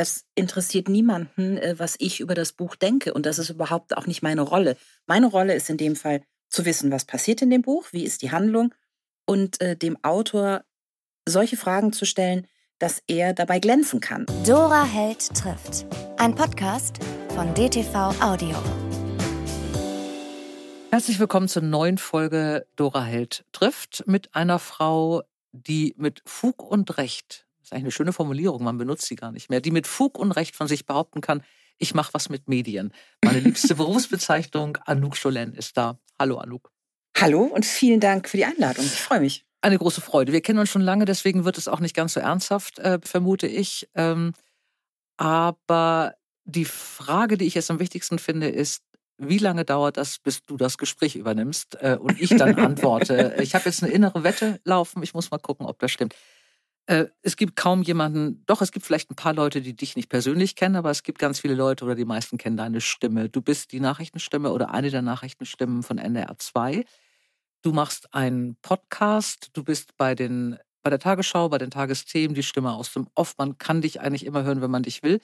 [0.00, 3.12] das interessiert niemanden, äh, was ich über das Buch denke.
[3.12, 4.78] Und das ist überhaupt auch nicht meine Rolle.
[5.06, 8.22] Meine Rolle ist in dem Fall zu wissen, was passiert in dem Buch, wie ist
[8.22, 8.74] die Handlung
[9.26, 10.64] und äh, dem Autor
[11.28, 12.46] solche Fragen zu stellen,
[12.78, 14.24] dass er dabei glänzen kann.
[14.46, 15.84] Dora Held trifft.
[16.16, 16.98] Ein Podcast
[17.34, 18.56] von DTV Audio.
[20.90, 25.22] Herzlich willkommen zur neuen Folge Dora Held trifft mit einer Frau,
[25.52, 29.48] die mit Fug und Recht ist eigentlich eine schöne Formulierung, man benutzt sie gar nicht
[29.48, 31.42] mehr, die mit Fug und Recht von sich behaupten kann,
[31.78, 32.92] ich mache was mit Medien.
[33.24, 35.98] Meine liebste Berufsbezeichnung, Anouk Scholen, ist da.
[36.18, 36.72] Hallo Anouk.
[37.16, 38.84] Hallo und vielen Dank für die Einladung.
[38.84, 39.44] Ich freue mich.
[39.62, 40.32] Eine große Freude.
[40.32, 43.46] Wir kennen uns schon lange, deswegen wird es auch nicht ganz so ernsthaft, äh, vermute
[43.46, 43.88] ich.
[43.94, 44.32] Ähm,
[45.16, 46.14] aber
[46.44, 48.82] die Frage, die ich jetzt am wichtigsten finde, ist,
[49.16, 53.36] wie lange dauert das, bis du das Gespräch übernimmst äh, und ich dann antworte?
[53.40, 56.16] ich habe jetzt eine innere Wette laufen, ich muss mal gucken, ob das stimmt.
[56.86, 60.08] Äh, es gibt kaum jemanden, doch, es gibt vielleicht ein paar Leute, die dich nicht
[60.08, 63.28] persönlich kennen, aber es gibt ganz viele Leute oder die meisten kennen deine Stimme.
[63.28, 66.84] Du bist die Nachrichtenstimme oder eine der Nachrichtenstimmen von NDR 2.
[67.62, 72.42] Du machst einen Podcast, du bist bei den bei der Tagesschau, bei den Tagesthemen die
[72.42, 73.34] Stimme aus dem Off.
[73.38, 75.20] Man kann dich eigentlich immer hören, wenn man dich will.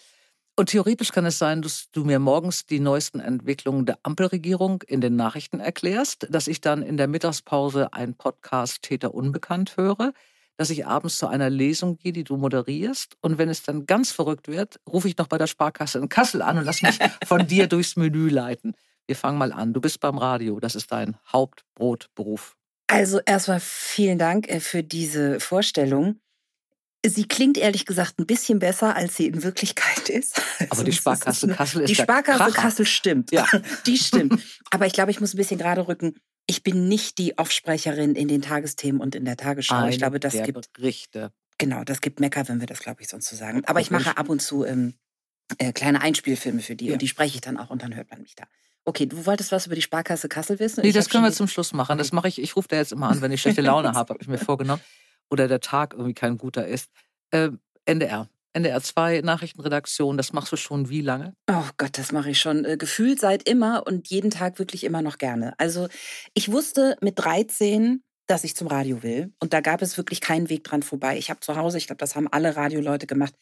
[0.58, 5.00] Und theoretisch kann es sein, dass du mir morgens die neuesten Entwicklungen der Ampelregierung in
[5.00, 10.12] den Nachrichten erklärst, dass ich dann in der Mittagspause einen Podcast Täter Unbekannt höre
[10.56, 13.16] dass ich abends zu einer Lesung gehe, die du moderierst.
[13.20, 16.42] Und wenn es dann ganz verrückt wird, rufe ich noch bei der Sparkasse in Kassel
[16.42, 18.74] an und lass mich von dir durchs Menü leiten.
[19.06, 19.72] Wir fangen mal an.
[19.72, 20.58] Du bist beim Radio.
[20.58, 22.56] Das ist dein Hauptbrotberuf.
[22.88, 26.20] Also erstmal vielen Dank äh, für diese Vorstellung.
[27.04, 30.40] Sie klingt ehrlich gesagt ein bisschen besser, als sie in Wirklichkeit ist.
[30.58, 33.30] Aber also die Sparkasse Kassel ist Die Sparkasse Kassel stimmt.
[33.30, 33.46] Ja.
[33.86, 34.42] Die stimmt.
[34.70, 36.14] Aber ich glaube, ich muss ein bisschen gerade rücken
[36.46, 39.76] ich bin nicht die Offsprecherin in den Tagesthemen und in der Tagesschau.
[39.76, 41.32] Eine ich glaube, das der gibt Berichte.
[41.58, 43.64] Genau, das gibt Mecker, wenn wir das, glaube ich, sonst so sagen.
[43.66, 44.94] Aber ich mache ab und zu ähm,
[45.58, 46.92] äh, kleine Einspielfilme für die ja.
[46.92, 48.44] und die spreche ich dann auch und dann hört man mich da.
[48.84, 50.82] Okay, du wolltest was über die Sparkasse Kassel wissen?
[50.82, 51.98] Nee, das können wir zum Schluss machen.
[51.98, 54.18] Das mache ich, ich rufe da jetzt immer an, wenn ich schlechte Laune habe, habe
[54.20, 54.82] ich mir vorgenommen.
[55.28, 56.90] Oder der Tag irgendwie kein guter ist.
[57.32, 57.50] Äh,
[57.84, 58.28] NDR.
[58.56, 61.34] NDR 2 Nachrichtenredaktion, das machst du schon wie lange?
[61.50, 65.02] Oh Gott, das mache ich schon äh, gefühlt seit immer und jeden Tag wirklich immer
[65.02, 65.54] noch gerne.
[65.58, 65.88] Also
[66.34, 70.48] ich wusste mit 13, dass ich zum Radio will und da gab es wirklich keinen
[70.48, 71.18] Weg dran vorbei.
[71.18, 73.34] Ich habe zu Hause, ich glaube, das haben alle Radioleute gemacht,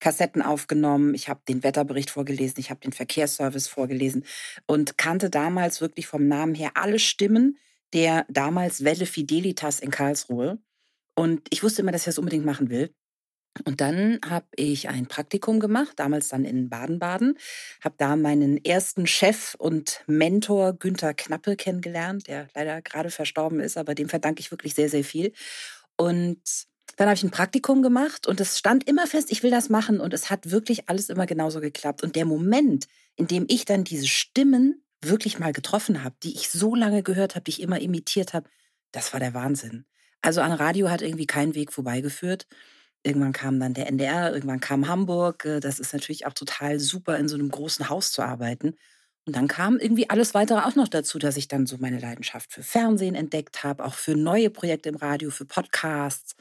[0.00, 4.24] Kassetten aufgenommen, ich habe den Wetterbericht vorgelesen, ich habe den Verkehrsservice vorgelesen
[4.66, 7.58] und kannte damals wirklich vom Namen her alle Stimmen
[7.92, 10.58] der damals Welle Fidelitas in Karlsruhe.
[11.14, 12.94] Und ich wusste immer, dass ich das unbedingt machen will.
[13.66, 17.36] Und dann habe ich ein Praktikum gemacht, damals dann in Baden-Baden,
[17.82, 23.76] habe da meinen ersten Chef und Mentor Günther Knappe kennengelernt, der leider gerade verstorben ist,
[23.76, 25.32] aber dem verdanke ich wirklich sehr, sehr viel.
[25.96, 26.40] Und
[26.96, 30.00] dann habe ich ein Praktikum gemacht und es stand immer fest, ich will das machen
[30.00, 32.02] und es hat wirklich alles immer genauso geklappt.
[32.02, 32.86] Und der Moment,
[33.16, 37.34] in dem ich dann diese Stimmen wirklich mal getroffen habe, die ich so lange gehört
[37.34, 38.48] habe, die ich immer imitiert habe,
[38.92, 39.84] das war der Wahnsinn.
[40.20, 42.46] Also an Radio hat irgendwie kein Weg vorbeigeführt.
[43.04, 45.44] Irgendwann kam dann der NDR, irgendwann kam Hamburg.
[45.44, 48.76] Äh, das ist natürlich auch total super, in so einem großen Haus zu arbeiten.
[49.24, 52.52] Und dann kam irgendwie alles weitere auch noch dazu, dass ich dann so meine Leidenschaft
[52.52, 56.34] für Fernsehen entdeckt habe, auch für neue Projekte im Radio, für Podcasts.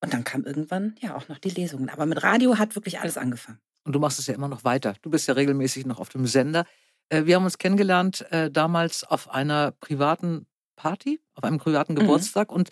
[0.00, 1.90] Und dann kam irgendwann ja auch noch die Lesungen.
[1.90, 3.58] Aber mit Radio hat wirklich alles angefangen.
[3.84, 4.94] Und du machst es ja immer noch weiter.
[5.02, 6.64] Du bist ja regelmäßig noch auf dem Sender.
[7.08, 10.46] Äh, wir haben uns kennengelernt äh, damals auf einer privaten
[10.76, 12.00] Party, auf einem privaten mhm.
[12.00, 12.50] Geburtstag.
[12.50, 12.56] Mhm.
[12.56, 12.70] Und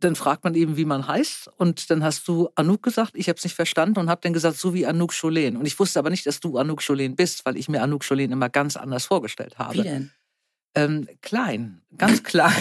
[0.00, 1.48] dann fragt man eben, wie man heißt.
[1.56, 4.56] Und dann hast du Anouk gesagt, ich habe es nicht verstanden und habe dann gesagt,
[4.56, 5.56] so wie Anouk Scholen.
[5.56, 8.30] Und ich wusste aber nicht, dass du Anouk Scholen bist, weil ich mir Anouk Scholen
[8.30, 9.78] immer ganz anders vorgestellt habe.
[9.78, 10.10] Wie denn?
[10.74, 12.52] Ähm, klein, ganz klein.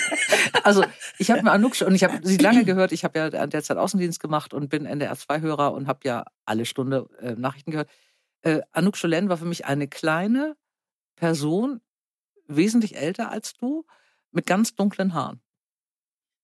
[0.64, 0.82] also
[1.18, 2.92] ich habe mir Anouk und ich habe sie lange gehört.
[2.92, 7.32] Ich habe ja derzeit Außendienst gemacht und bin NDR2-Hörer und habe ja alle Stunde äh,
[7.32, 7.90] Nachrichten gehört.
[8.40, 10.56] Äh, Anouk Scholen war für mich eine kleine
[11.16, 11.82] Person,
[12.46, 13.84] wesentlich älter als du,
[14.32, 15.42] mit ganz dunklen Haaren.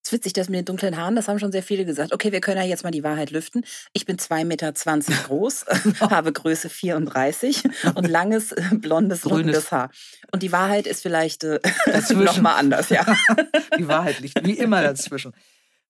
[0.07, 2.15] Es ist witzig, dass mit den dunklen Haaren, das haben schon sehr viele gesagt.
[2.15, 3.65] Okay, wir können ja jetzt mal die Wahrheit lüften.
[3.93, 4.73] Ich bin 2,20 Meter
[5.27, 5.65] groß,
[6.01, 7.65] habe Größe 34
[7.97, 9.91] und langes, äh, blondes, rundes Haar.
[10.31, 11.59] Und die Wahrheit ist vielleicht äh,
[12.15, 13.05] nochmal anders, ja.
[13.77, 15.33] die Wahrheit liegt wie immer dazwischen.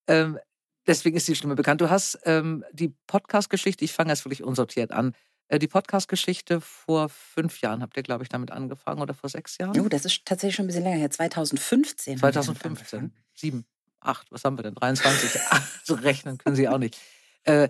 [0.06, 0.38] Ähm,
[0.86, 1.82] deswegen ist die Stimme bekannt.
[1.82, 5.12] Du hast ähm, die Podcast-Geschichte, ich fange jetzt wirklich unsortiert an,
[5.48, 9.58] äh, die Podcast-Geschichte vor fünf Jahren habt ihr, glaube ich, damit angefangen oder vor sechs
[9.58, 9.78] Jahren?
[9.78, 11.10] Oh, das ist tatsächlich schon ein bisschen länger her.
[11.10, 12.16] 2015.
[12.16, 13.12] 2015.
[13.34, 13.66] Sieben
[14.06, 14.74] acht, was haben wir denn?
[14.74, 15.40] 23.
[15.84, 16.98] so rechnen können Sie auch nicht.
[17.44, 17.68] Äh,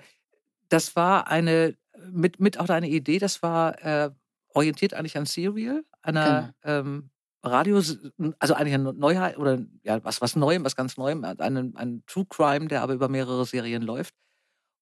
[0.68, 1.76] das war eine,
[2.10, 4.10] mit, mit auch eine Idee, das war äh,
[4.54, 6.78] orientiert eigentlich an Serial, einer genau.
[6.80, 7.10] ähm,
[7.42, 12.02] Radio, also eigentlich eine Neuheit oder ja, was, was Neuem, was ganz Neuem, ein, ein
[12.06, 14.14] True Crime, der aber über mehrere Serien läuft.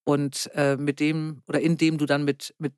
[0.04, 2.74] und äh, mit dem oder in dem du dann mit, mit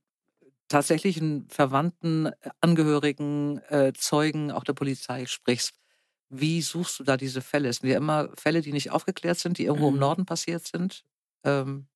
[0.69, 5.79] tatsächlichen Verwandten, äh, Angehörigen, äh, Zeugen, auch der Polizei sprichst.
[6.29, 7.69] Wie suchst du da diese Fälle?
[7.69, 9.97] Es sind ja immer Fälle, die nicht aufgeklärt sind, die irgendwo mhm.
[9.97, 11.05] im Norden passiert sind.
[11.45, 11.87] Ähm,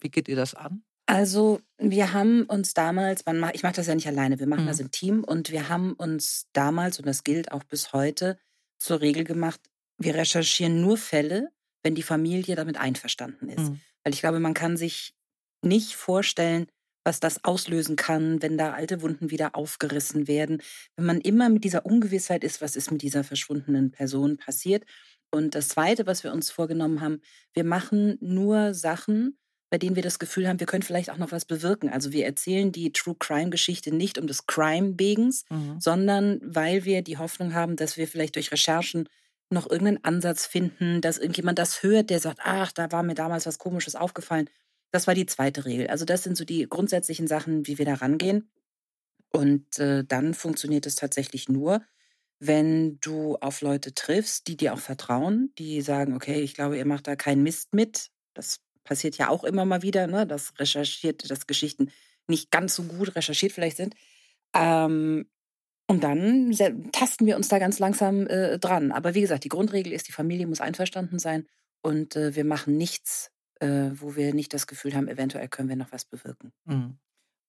[0.00, 0.82] wie geht ihr das an?
[1.06, 4.68] Also wir haben uns damals, man, ich mache das ja nicht alleine, wir machen mhm.
[4.68, 8.38] das im Team und wir haben uns damals, und das gilt auch bis heute,
[8.78, 9.60] zur Regel gemacht,
[9.96, 11.50] wir recherchieren nur Fälle,
[11.82, 13.70] wenn die Familie damit einverstanden ist.
[13.70, 13.80] Mhm.
[14.04, 15.14] Weil ich glaube, man kann sich
[15.62, 16.66] nicht vorstellen,
[17.08, 20.62] was das auslösen kann, wenn da alte Wunden wieder aufgerissen werden.
[20.94, 24.84] Wenn man immer mit dieser Ungewissheit ist, was ist mit dieser verschwundenen Person passiert.
[25.30, 27.22] Und das Zweite, was wir uns vorgenommen haben,
[27.54, 29.38] wir machen nur Sachen,
[29.70, 31.88] bei denen wir das Gefühl haben, wir können vielleicht auch noch was bewirken.
[31.88, 35.80] Also wir erzählen die True Crime Geschichte nicht um des Crime wegens, mhm.
[35.80, 39.08] sondern weil wir die Hoffnung haben, dass wir vielleicht durch Recherchen
[39.50, 43.46] noch irgendeinen Ansatz finden, dass irgendjemand das hört, der sagt, ach, da war mir damals
[43.46, 44.50] was Komisches aufgefallen.
[44.90, 45.88] Das war die zweite Regel.
[45.88, 48.50] Also das sind so die grundsätzlichen Sachen, wie wir da rangehen.
[49.30, 51.82] Und äh, dann funktioniert es tatsächlich nur,
[52.40, 56.86] wenn du auf Leute triffst, die dir auch vertrauen, die sagen, okay, ich glaube, ihr
[56.86, 58.10] macht da keinen Mist mit.
[58.34, 60.26] Das passiert ja auch immer mal wieder, ne?
[60.26, 61.90] dass recherchiert, dass Geschichten
[62.26, 63.94] nicht ganz so gut recherchiert vielleicht sind.
[64.54, 65.28] Ähm,
[65.90, 66.52] und dann
[66.92, 68.92] tasten wir uns da ganz langsam äh, dran.
[68.92, 71.46] Aber wie gesagt, die Grundregel ist, die Familie muss einverstanden sein
[71.82, 75.76] und äh, wir machen nichts, äh, wo wir nicht das Gefühl haben, eventuell können wir
[75.76, 76.52] noch was bewirken.
[76.64, 76.98] Mhm.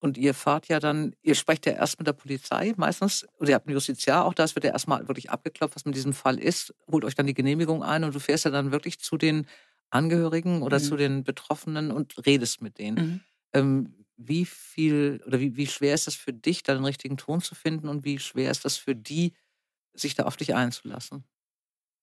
[0.02, 3.56] Und ihr fahrt ja dann, ihr sprecht ja erst mit der Polizei meistens, oder ihr
[3.56, 6.74] habt ein Justiziar, auch das wird ja erstmal wirklich abgeklopft, was mit diesem Fall ist,
[6.90, 9.46] holt euch dann die Genehmigung ein und du fährst ja dann wirklich zu den
[9.90, 10.84] Angehörigen oder mhm.
[10.84, 12.98] zu den Betroffenen und redest mit denen.
[13.06, 13.20] Mhm.
[13.54, 17.42] Ähm, wie viel oder wie, wie schwer ist es für dich, da den richtigen Ton
[17.42, 19.34] zu finden und wie schwer ist das für die,
[19.94, 21.24] sich da auf dich einzulassen?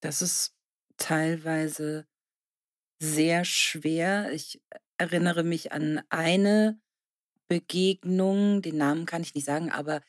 [0.01, 0.53] Das ist
[0.97, 2.07] teilweise
[2.99, 4.31] sehr schwer.
[4.31, 4.61] Ich
[4.97, 6.79] erinnere mich an eine
[7.47, 10.01] Begegnung, den Namen kann ich nicht sagen, aber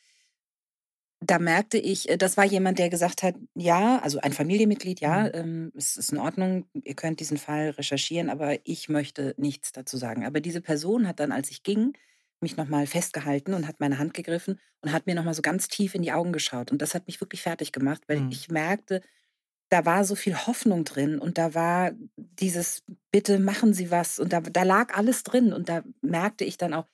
[1.21, 5.25] da merkte ich, äh, das war jemand, der gesagt hat, ja, also ein Familienmitglied, ja,
[5.25, 5.31] mhm.
[5.35, 9.97] ähm, es ist in Ordnung, ihr könnt diesen Fall recherchieren, aber ich möchte nichts dazu
[9.97, 10.25] sagen.
[10.25, 11.95] Aber diese Person hat dann, als ich ging,
[12.41, 15.95] mich nochmal festgehalten und hat meine Hand gegriffen und hat mir nochmal so ganz tief
[15.97, 16.71] in die Augen geschaut.
[16.71, 18.31] Und das hat mich wirklich fertig gemacht, weil mhm.
[18.31, 19.03] ich merkte,
[19.69, 24.19] da war so viel Hoffnung drin und da war dieses, bitte machen Sie was.
[24.19, 25.53] Und da, da lag alles drin.
[25.53, 26.87] Und da merkte ich dann auch,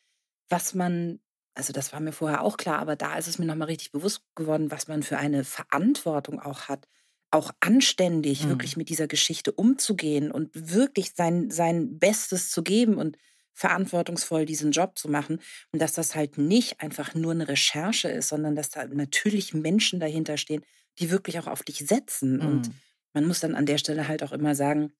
[0.48, 1.20] was man
[1.54, 4.22] also das war mir vorher auch klar, aber da ist es mir nochmal richtig bewusst
[4.34, 6.88] geworden, was man für eine Verantwortung auch hat,
[7.30, 8.50] auch anständig mhm.
[8.50, 13.16] wirklich mit dieser Geschichte umzugehen und wirklich sein, sein Bestes zu geben und
[13.52, 15.40] verantwortungsvoll diesen Job zu machen.
[15.72, 20.00] Und dass das halt nicht einfach nur eine Recherche ist, sondern dass da natürlich Menschen
[20.00, 20.64] dahinter stehen,
[20.98, 22.36] die wirklich auch auf dich setzen.
[22.36, 22.46] Mhm.
[22.46, 22.70] Und
[23.12, 24.92] man muss dann an der Stelle halt auch immer sagen,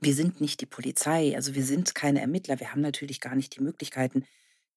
[0.00, 3.56] wir sind nicht die Polizei, also wir sind keine Ermittler, wir haben natürlich gar nicht
[3.56, 4.24] die Möglichkeiten,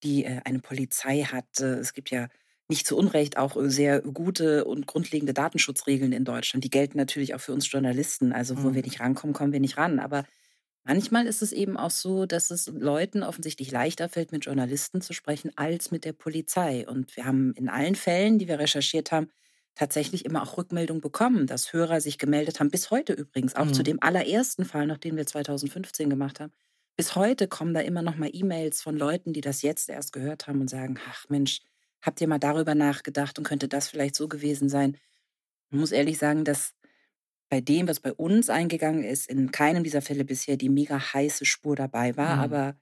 [0.03, 1.59] die äh, eine Polizei hat.
[1.59, 2.27] Äh, es gibt ja
[2.67, 6.63] nicht zu Unrecht auch äh, sehr gute und grundlegende Datenschutzregeln in Deutschland.
[6.63, 8.33] Die gelten natürlich auch für uns Journalisten.
[8.33, 8.75] Also wo mhm.
[8.75, 9.99] wir nicht rankommen, kommen wir nicht ran.
[9.99, 10.25] Aber
[10.83, 15.13] manchmal ist es eben auch so, dass es Leuten offensichtlich leichter fällt, mit Journalisten zu
[15.13, 16.87] sprechen, als mit der Polizei.
[16.87, 19.29] Und wir haben in allen Fällen, die wir recherchiert haben,
[19.75, 23.73] tatsächlich immer auch Rückmeldung bekommen, dass Hörer sich gemeldet haben, bis heute übrigens, auch mhm.
[23.73, 26.53] zu dem allerersten Fall, noch den wir 2015 gemacht haben,
[26.95, 30.47] bis heute kommen da immer noch mal E-Mails von Leuten, die das jetzt erst gehört
[30.47, 31.61] haben und sagen, ach Mensch,
[32.01, 34.97] habt ihr mal darüber nachgedacht und könnte das vielleicht so gewesen sein?
[35.71, 36.75] Ich muss ehrlich sagen, dass
[37.49, 41.45] bei dem, was bei uns eingegangen ist, in keinem dieser Fälle bisher die mega heiße
[41.45, 42.35] Spur dabei war.
[42.35, 42.41] Mhm.
[42.41, 42.75] Aber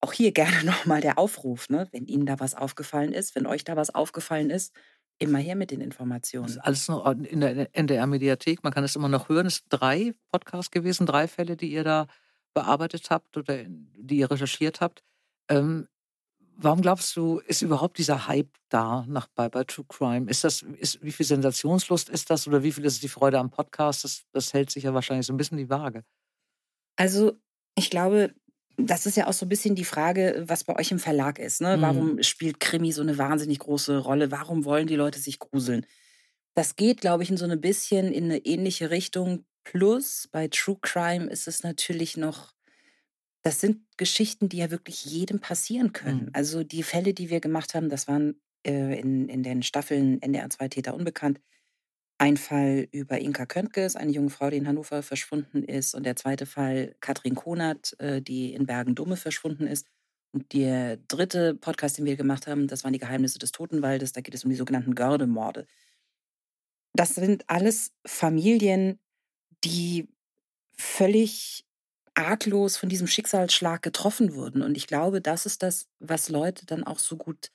[0.00, 1.88] auch hier gerne nochmal der Aufruf, ne?
[1.92, 4.72] wenn Ihnen da was aufgefallen ist, wenn euch da was aufgefallen ist,
[5.18, 6.46] immer her mit den Informationen.
[6.46, 8.62] Das ist alles noch in der NDR-Mediathek.
[8.62, 9.46] Man kann es immer noch hören.
[9.46, 12.06] Es sind drei Podcasts gewesen, drei Fälle, die ihr da
[12.54, 15.02] bearbeitet habt oder die ihr recherchiert habt.
[15.48, 15.88] Ähm,
[16.56, 20.28] warum glaubst du, ist überhaupt dieser Hype da nach bei, bei True Crime?
[20.28, 23.50] Ist das, ist, wie viel Sensationslust ist das oder wie viel ist die Freude am
[23.50, 24.04] Podcast?
[24.04, 26.04] Das, das hält sich ja wahrscheinlich so ein bisschen die Waage.
[26.96, 27.32] Also,
[27.76, 28.34] ich glaube,
[28.78, 31.60] das ist ja auch so ein bisschen die Frage, was bei euch im Verlag ist.
[31.60, 31.76] Ne?
[31.76, 31.82] Mhm.
[31.82, 34.30] Warum spielt Krimi so eine wahnsinnig große Rolle?
[34.30, 35.84] Warum wollen die Leute sich gruseln?
[36.54, 40.78] Das geht, glaube ich, in so ein bisschen in eine ähnliche Richtung Plus bei True
[40.80, 42.54] Crime ist es natürlich noch,
[43.42, 46.26] das sind Geschichten, die ja wirklich jedem passieren können.
[46.26, 46.30] Mhm.
[46.32, 50.48] Also die Fälle, die wir gemacht haben, das waren äh, in, in den Staffeln NDR
[50.48, 51.38] 2 Täter unbekannt.
[52.20, 55.94] Ein Fall über Inka Köntges, eine junge Frau, die in Hannover verschwunden ist.
[55.94, 59.86] Und der zweite Fall Katrin Konert, äh, die in Bergen-Dumme verschwunden ist.
[60.32, 64.12] Und der dritte Podcast, den wir gemacht haben, das waren die Geheimnisse des Totenwaldes.
[64.12, 65.66] Da geht es um die sogenannten Gördemorde.
[66.92, 68.98] Das sind alles Familien,
[69.64, 70.08] die
[70.72, 71.64] völlig
[72.14, 74.62] arglos von diesem Schicksalsschlag getroffen wurden.
[74.62, 77.52] Und ich glaube, das ist das, was Leute dann auch so gut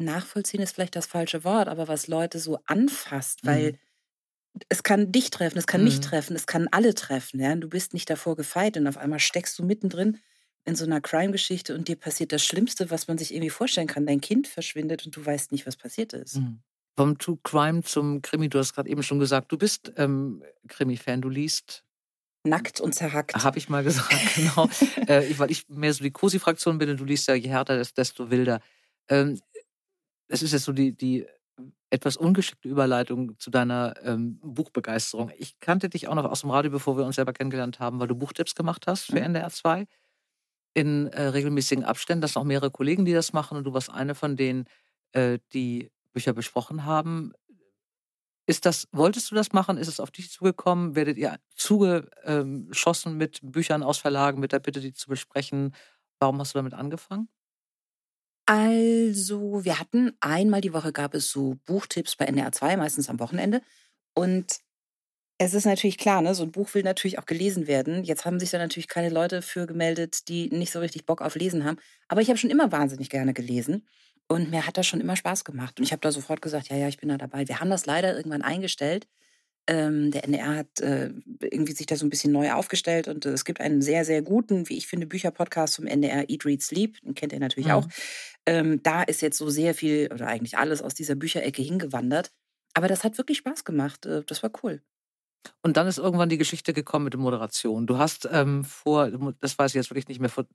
[0.00, 4.60] nachvollziehen, ist vielleicht das falsche Wort, aber was Leute so anfasst, weil mhm.
[4.68, 5.86] es kann dich treffen, es kann mhm.
[5.86, 7.40] mich treffen, es kann alle treffen.
[7.40, 7.54] Ja?
[7.56, 10.18] Du bist nicht davor gefeit und auf einmal steckst du mittendrin
[10.64, 14.06] in so einer Crime-Geschichte und dir passiert das Schlimmste, was man sich irgendwie vorstellen kann.
[14.06, 16.36] Dein Kind verschwindet und du weißt nicht, was passiert ist.
[16.36, 16.60] Mhm.
[16.96, 21.22] Vom True Crime zum Krimi, du hast gerade eben schon gesagt, du bist ähm, Krimi-Fan,
[21.22, 21.84] du liest
[22.42, 23.34] Nackt und zerhackt.
[23.34, 24.68] Habe ich mal gesagt, genau.
[25.06, 28.30] äh, weil ich mehr so die Cosi-Fraktion bin und du liest ja, je härter, desto
[28.30, 28.60] wilder.
[29.08, 29.38] Ähm,
[30.30, 31.26] es ist jetzt so die, die
[31.90, 35.32] etwas ungeschickte Überleitung zu deiner ähm, Buchbegeisterung.
[35.36, 38.08] Ich kannte dich auch noch aus dem Radio, bevor wir uns selber kennengelernt haben, weil
[38.08, 39.34] du Buchtipps gemacht hast für mhm.
[39.34, 39.86] NDR 2
[40.72, 42.22] in äh, regelmäßigen Abständen.
[42.22, 44.66] Das sind auch mehrere Kollegen, die das machen und du warst eine von denen,
[45.12, 47.32] äh, die Bücher besprochen haben.
[48.46, 49.76] Ist das, wolltest du das machen?
[49.76, 50.94] Ist es auf dich zugekommen?
[50.94, 55.74] Werdet ihr zugeschossen mit Büchern aus Verlagen, mit der Bitte, die zu besprechen?
[56.20, 57.28] Warum hast du damit angefangen?
[58.50, 63.20] Also, wir hatten einmal die Woche gab es so Buchtipps bei NDR 2, meistens am
[63.20, 63.62] Wochenende.
[64.14, 64.58] Und
[65.38, 68.04] es ist natürlich klar, ne, so ein Buch will natürlich auch gelesen werden.
[68.04, 71.36] Jetzt haben sich da natürlich keine Leute für gemeldet, die nicht so richtig Bock auf
[71.36, 71.78] Lesen haben.
[72.08, 73.88] Aber ich habe schon immer wahnsinnig gerne gelesen.
[74.28, 75.78] Und mir hat das schon immer Spaß gemacht.
[75.80, 77.48] Und ich habe da sofort gesagt, ja, ja, ich bin da dabei.
[77.48, 79.08] Wir haben das leider irgendwann eingestellt.
[79.70, 83.30] Ähm, der NDR hat äh, irgendwie sich da so ein bisschen neu aufgestellt und äh,
[83.30, 87.00] es gibt einen sehr, sehr guten, wie ich finde, Bücherpodcast zum NDR Eat, Read, Sleep.
[87.02, 87.74] Den kennt ihr natürlich mhm.
[87.74, 87.88] auch.
[88.46, 92.32] Ähm, da ist jetzt so sehr viel oder eigentlich alles aus dieser Bücherecke hingewandert.
[92.74, 94.06] Aber das hat wirklich Spaß gemacht.
[94.06, 94.82] Äh, das war cool.
[95.62, 97.86] Und dann ist irgendwann die Geschichte gekommen mit der Moderation.
[97.86, 99.08] Du hast ähm, vor,
[99.40, 100.46] das weiß ich jetzt wirklich nicht mehr, vor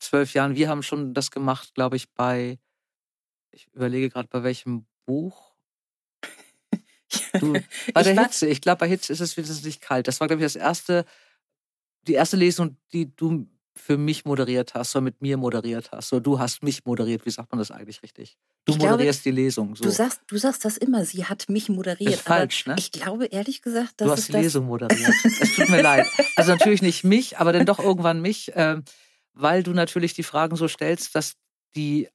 [0.00, 2.58] zwölf Jahren, wir haben schon das gemacht, glaube ich, bei
[3.56, 5.45] ich überlege gerade, bei welchem Buch.
[7.40, 7.52] Du,
[7.94, 8.46] bei der Hitze.
[8.46, 10.08] Ich glaube, bei Hitze ist es wesentlich kalt.
[10.08, 11.04] Das war, glaube ich, das erste,
[12.06, 13.46] die erste Lesung, die du
[13.76, 16.12] für mich moderiert hast oder mit mir moderiert hast.
[16.12, 17.26] Oder du hast mich moderiert.
[17.26, 18.38] Wie sagt man das eigentlich richtig?
[18.64, 19.76] Du ich moderierst glaube, die Lesung.
[19.76, 19.84] So.
[19.84, 22.14] Du, sagst, du sagst das immer, sie hat mich moderiert.
[22.14, 22.74] Ist falsch, ne?
[22.78, 25.12] Ich glaube ehrlich gesagt, dass Du hast die Lesung moderiert.
[25.24, 26.06] es tut mir leid.
[26.36, 28.80] Also natürlich nicht mich, aber dann doch irgendwann mich, äh,
[29.34, 31.34] weil du natürlich die Fragen so stellst, dass
[31.76, 32.08] die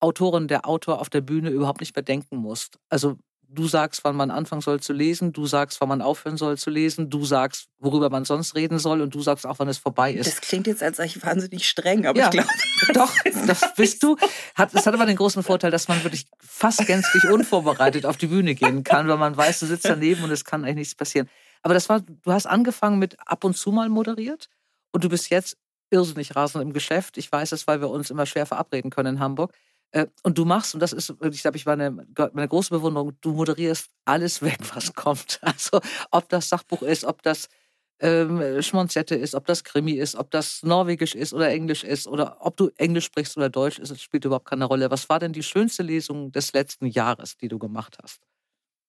[0.00, 2.70] Autorin, der Autor auf der Bühne überhaupt nicht mehr denken muss.
[2.88, 3.16] Also
[3.48, 6.70] du sagst, wann man anfangen soll zu lesen, du sagst, wann man aufhören soll zu
[6.70, 10.12] lesen, du sagst, worüber man sonst reden soll und du sagst auch, wann es vorbei
[10.12, 10.26] ist.
[10.26, 12.48] Das klingt jetzt, als sei ich wahnsinnig streng, aber ja, ich glaube.
[12.94, 13.12] Doch,
[13.46, 14.16] das bist du.
[14.54, 18.26] Hat, das hat aber den großen Vorteil, dass man wirklich fast gänzlich unvorbereitet auf die
[18.26, 21.28] Bühne gehen kann, weil man weiß, du sitzt daneben und es kann eigentlich nichts passieren.
[21.62, 24.48] Aber das war, du hast angefangen mit ab und zu mal moderiert
[24.92, 25.56] und du bist jetzt
[25.90, 27.16] irrsinnig rasend im Geschäft.
[27.18, 29.52] Ich weiß es, weil wir uns immer schwer verabreden können in Hamburg.
[29.92, 33.12] Äh, und du machst, und das ist, ich glaube, ich war eine, meine große Bewunderung,
[33.20, 35.38] du moderierst alles weg, was kommt.
[35.42, 37.48] Also ob das Sachbuch ist, ob das
[38.00, 42.38] ähm, Schmonzette ist, ob das Krimi ist, ob das Norwegisch ist oder Englisch ist oder
[42.40, 44.90] ob du Englisch sprichst oder Deutsch ist, spielt überhaupt keine Rolle.
[44.90, 48.20] Was war denn die schönste Lesung des letzten Jahres, die du gemacht hast?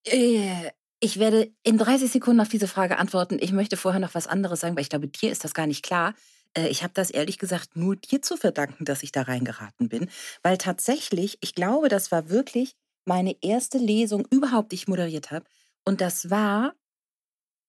[0.06, 3.38] Äh, ich werde in 30 Sekunden auf diese Frage antworten.
[3.40, 5.84] Ich möchte vorher noch was anderes sagen, weil ich glaube, dir ist das gar nicht
[5.84, 6.14] klar.
[6.58, 10.10] Äh, ich habe das ehrlich gesagt nur dir zu verdanken, dass ich da reingeraten bin,
[10.44, 15.46] weil tatsächlich, ich glaube, das war wirklich meine erste Lesung überhaupt, die ich moderiert habe.
[15.86, 16.74] Und das war,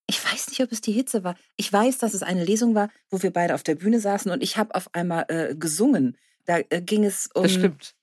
[0.07, 1.35] ich weiß nicht, ob es die Hitze war.
[1.55, 4.43] Ich weiß, dass es eine Lesung war, wo wir beide auf der Bühne saßen und
[4.43, 6.17] ich habe auf einmal äh, gesungen.
[6.45, 7.43] Da äh, ging es um.
[7.43, 7.95] Das stimmt.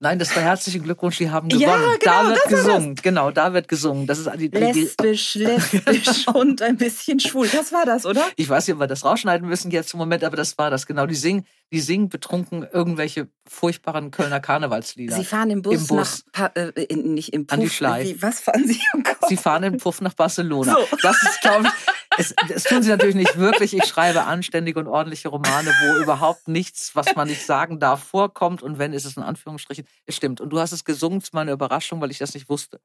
[0.00, 1.68] Nein, das war herzlichen Glückwunsch, die haben gewonnen.
[1.68, 2.94] Ja, genau, da wird gesungen.
[2.94, 4.06] Genau, da wird gesungen.
[4.06, 7.48] Das ist die, die, lesbisch, lesbisch und ein bisschen schwul.
[7.48, 8.22] Das war das, oder?
[8.36, 10.86] Ich weiß nicht, ob wir das rausschneiden müssen jetzt im Moment, aber das war das.
[10.86, 15.16] Genau, die singen, die singen betrunken irgendwelche furchtbaren Kölner Karnevalslieder.
[15.16, 17.58] Sie fahren im Bus, Im Bus nach, äh, nicht im Puff.
[17.58, 18.14] An die Schlei.
[18.20, 18.80] was fahren Sie?
[18.94, 20.74] Oh Sie fahren im Puff nach Barcelona.
[20.74, 20.96] So.
[21.02, 23.74] Das ist, glaube ich, es, das tun sie natürlich nicht wirklich.
[23.74, 28.62] Ich schreibe anständige und ordentliche Romane, wo überhaupt nichts, was man nicht sagen darf, vorkommt.
[28.62, 29.86] Und wenn, ist es in Anführungsstrichen.
[30.06, 30.40] Es stimmt.
[30.40, 32.80] Und du hast es gesungen, es war eine Überraschung, weil ich das nicht wusste.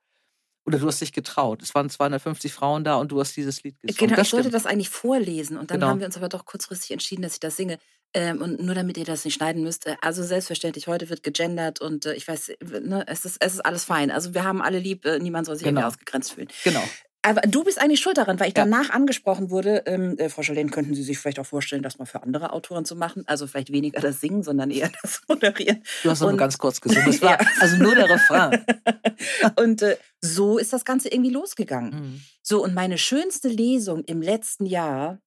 [0.65, 1.61] Oder du hast dich getraut.
[1.61, 3.97] Es waren 250 Frauen da und du hast dieses Lied gesungen.
[3.97, 5.57] Genau, das ich sollte das eigentlich vorlesen.
[5.57, 5.91] Und dann genau.
[5.91, 7.79] haben wir uns aber doch kurzfristig entschieden, dass ich das singe.
[8.13, 9.87] Ähm, und nur damit ihr das nicht schneiden müsst.
[9.87, 13.65] Äh, also selbstverständlich, heute wird gegendert und äh, ich weiß, ne, es, ist, es ist
[13.65, 14.11] alles fein.
[14.11, 15.87] Also wir haben alle lieb, äh, niemand soll sich genau.
[15.87, 16.47] ausgegrenzt fühlen.
[16.63, 16.83] Genau.
[17.25, 18.65] Aber du bist eigentlich schuld daran, weil ich ja.
[18.65, 22.05] danach angesprochen wurde, ähm, äh, Frau Schalene, könnten Sie sich vielleicht auch vorstellen, das mal
[22.05, 23.23] für andere Autoren zu machen?
[23.27, 25.83] Also vielleicht weniger das Singen, sondern eher das Moderieren.
[26.03, 27.05] Du hast nur ganz kurz gesungen.
[27.05, 27.47] Das war ja.
[27.61, 28.65] also nur der Refrain.
[29.55, 31.91] und äh, so ist das Ganze irgendwie losgegangen.
[31.91, 32.21] Mhm.
[32.41, 35.21] So, und meine schönste Lesung im letzten Jahr,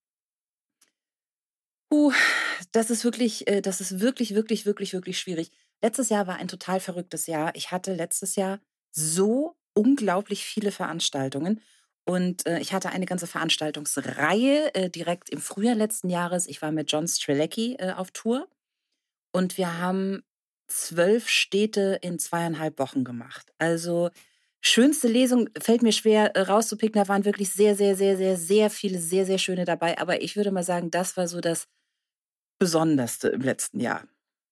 [1.91, 2.12] uh,
[2.73, 5.50] das ist wirklich, äh, das ist wirklich, wirklich, wirklich, wirklich schwierig.
[5.81, 7.53] Letztes Jahr war ein total verrücktes Jahr.
[7.55, 8.61] Ich hatte letztes Jahr
[8.91, 11.61] so unglaublich viele Veranstaltungen
[12.09, 16.47] Und äh, ich hatte eine ganze Veranstaltungsreihe äh, direkt im Frühjahr letzten Jahres.
[16.47, 18.49] Ich war mit John Strelecki äh, auf Tour
[19.33, 20.23] und wir haben
[20.69, 23.53] zwölf Städte in zweieinhalb Wochen gemacht.
[23.59, 24.11] Also
[24.61, 27.01] schönste Lesung fällt mir schwer äh, rauszupicken.
[27.01, 29.99] Da waren wirklich sehr, sehr, sehr, sehr, sehr viele, sehr, sehr schöne dabei.
[29.99, 31.67] Aber ich würde mal sagen, das war so das
[32.59, 34.05] Besonderste im letzten Jahr.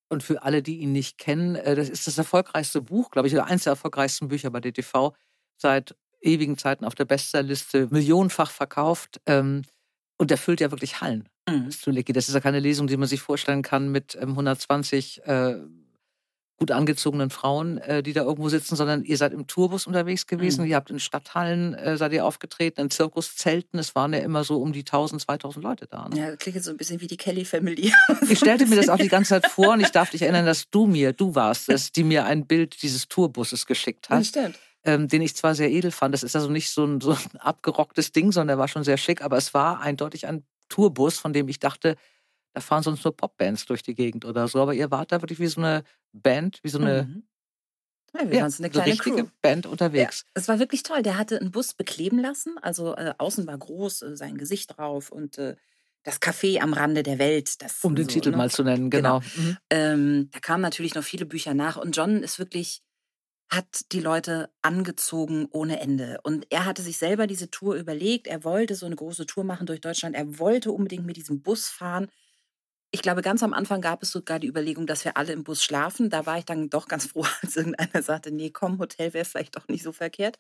[0.09, 3.35] Und für alle, die ihn nicht kennen, äh, das ist das erfolgreichste Buch, glaube ich,
[3.35, 5.15] oder eins der erfolgreichsten Bücher bei DTV
[5.57, 9.21] seit ewigen Zeiten auf der Bestsellerliste, millionenfach verkauft.
[9.27, 9.63] Ähm,
[10.17, 11.29] und der füllt ja wirklich Hallen.
[11.49, 11.67] Mhm.
[11.67, 15.85] Das ist ja keine Lesung, die man sich vorstellen kann mit 120 ähm, äh,
[16.57, 20.63] gut angezogenen Frauen, äh, die da irgendwo sitzen, sondern ihr seid im Tourbus unterwegs gewesen.
[20.63, 20.71] Mhm.
[20.71, 23.79] Ihr habt in Stadthallen äh, seid ihr aufgetreten, in Zirkuszelten.
[23.79, 26.09] Es waren ja immer so um die 1000, 2000 Leute da.
[26.09, 26.17] Ne?
[26.17, 27.93] Ja, klingt so ein bisschen wie die Kelly Family.
[28.31, 30.71] ich stellte mir das auch die ganze Zeit vor und ich darf dich erinnern, dass
[30.71, 34.21] du mir, du warst es, die mir ein Bild dieses Tourbusses geschickt hat.
[34.21, 36.15] Das stimmt ähm, den ich zwar sehr edel fand.
[36.15, 38.99] Das ist also nicht so ein, so ein abgerocktes Ding, sondern der war schon sehr
[38.99, 41.97] schick, aber es war eindeutig ein Tourbus, von dem ich dachte,
[42.53, 44.61] da fahren sonst nur Popbands durch die Gegend oder so.
[44.61, 47.05] Aber ihr wart da wirklich wie so eine Band, wie so eine.
[47.05, 47.25] Mhm.
[48.17, 49.29] Ja, wir ja, waren so eine kleine richtige Crew.
[49.43, 50.25] Band unterwegs.
[50.25, 51.03] Ja, es war wirklich toll.
[51.03, 52.57] Der hatte einen Bus bekleben lassen.
[52.63, 55.57] Also äh, außen war groß, äh, sein Gesicht drauf und äh,
[56.05, 57.61] das Café am Rande der Welt.
[57.61, 58.37] Das um den so, Titel ne?
[58.37, 59.19] mal zu nennen, genau.
[59.19, 59.49] genau.
[59.49, 59.57] Mhm.
[59.71, 62.83] Ähm, da kamen natürlich noch viele Bücher nach und John ist wirklich
[63.55, 66.19] hat die Leute angezogen ohne Ende.
[66.23, 68.27] Und er hatte sich selber diese Tour überlegt.
[68.27, 70.17] Er wollte so eine große Tour machen durch Deutschland.
[70.17, 72.09] Er wollte unbedingt mit diesem Bus fahren.
[72.91, 75.65] Ich glaube, ganz am Anfang gab es sogar die Überlegung, dass wir alle im Bus
[75.65, 76.11] schlafen.
[76.11, 79.57] Da war ich dann doch ganz froh, als irgendeiner sagte, nee, komm, Hotel wäre vielleicht
[79.57, 80.39] doch nicht so verkehrt.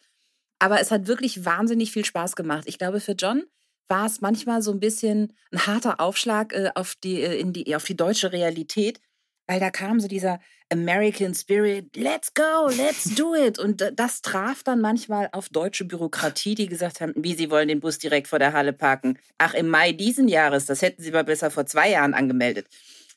[0.58, 2.64] Aber es hat wirklich wahnsinnig viel Spaß gemacht.
[2.66, 3.44] Ich glaube, für John
[3.88, 7.74] war es manchmal so ein bisschen ein harter Aufschlag äh, auf, die, äh, in die,
[7.76, 9.00] auf die deutsche Realität
[9.46, 10.40] weil da kam so dieser
[10.72, 13.58] American Spirit, let's go, let's do it.
[13.58, 17.80] Und das traf dann manchmal auf deutsche Bürokratie, die gesagt haben, wie sie wollen den
[17.80, 19.18] Bus direkt vor der Halle parken.
[19.38, 22.66] Ach, im Mai diesen Jahres, das hätten sie mal besser vor zwei Jahren angemeldet.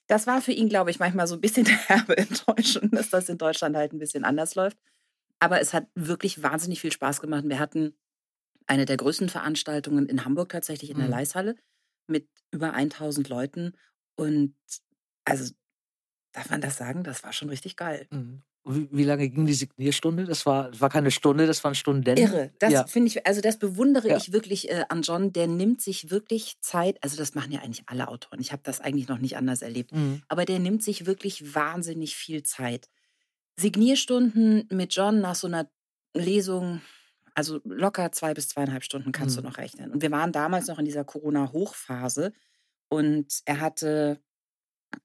[0.08, 3.30] Das war für ihn, glaube ich, manchmal so ein bisschen der herbe Enttäuschung, dass das
[3.30, 4.78] in Deutschland halt ein bisschen anders läuft.
[5.40, 7.44] Aber es hat wirklich wahnsinnig viel Spaß gemacht.
[7.46, 7.96] Wir hatten
[8.66, 11.14] eine der größten Veranstaltungen in Hamburg tatsächlich in der mhm.
[11.14, 11.56] Leishalle
[12.08, 13.74] mit über 1000 Leuten.
[14.16, 14.56] Und
[15.26, 15.54] also
[16.38, 17.04] Darf man das sagen?
[17.04, 18.06] Das war schon richtig geil.
[18.12, 18.44] Mhm.
[18.64, 20.26] Wie, wie, lange ging die Signierstunde?
[20.26, 22.16] Das war, war keine Stunde, das waren Stunden.
[22.16, 22.52] Irre.
[22.60, 22.86] Das ja.
[22.86, 24.18] finde ich, also das bewundere ja.
[24.18, 25.34] ich wirklich äh, an John.
[25.34, 27.04] Der nimmt sich wirklich Zeit.
[27.04, 28.40] Also das machen ja eigentlich alle Autoren.
[28.40, 29.94] Ich habe das eigentlich noch nicht anders erlebt.
[29.94, 30.22] Mhm.
[30.28, 32.88] Aber der nimmt sich wirklich wahnsinnig viel Zeit.
[33.56, 35.72] Signierstunden mit John nach so einer
[36.14, 36.82] Lesung,
[37.34, 39.42] also locker zwei bis zweieinhalb Stunden kannst mhm.
[39.42, 39.90] du noch rechnen.
[39.90, 42.32] Und wir waren damals noch in dieser Corona-Hochphase
[42.90, 44.22] und er hatte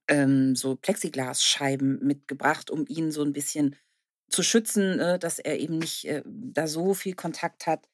[0.09, 3.77] ähm, so Plexiglasscheiben mitgebracht, um ihn so ein bisschen
[4.29, 7.88] zu schützen, äh, dass er eben nicht äh, da so viel Kontakt hat.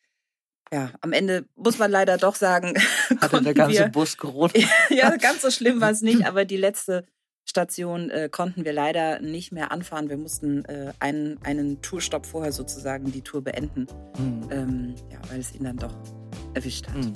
[0.72, 2.74] Ja, am Ende muss man leider doch sagen,
[3.20, 4.53] hatte der ganze wir, Bus Corona.
[4.90, 7.07] ja, ganz so schlimm war es nicht, aber die letzte
[7.44, 10.11] Station äh, konnten wir leider nicht mehr anfahren.
[10.11, 13.87] Wir mussten äh, einen, einen Tourstopp vorher sozusagen die Tour beenden,
[14.18, 14.48] mhm.
[14.51, 15.94] ähm, ja, weil es ihn dann doch
[16.53, 16.96] erwischt hat.
[16.96, 17.14] Mhm.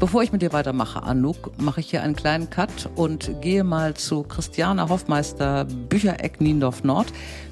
[0.00, 3.94] Bevor ich mit dir weitermache, Anouk, mache ich hier einen kleinen Cut und gehe mal
[3.94, 7.08] zu Christiane Hoffmeister, Büchereck Niendorf Nord,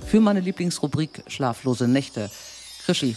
[0.07, 2.31] für meine Lieblingsrubrik Schlaflose Nächte.
[2.85, 3.17] Krischi,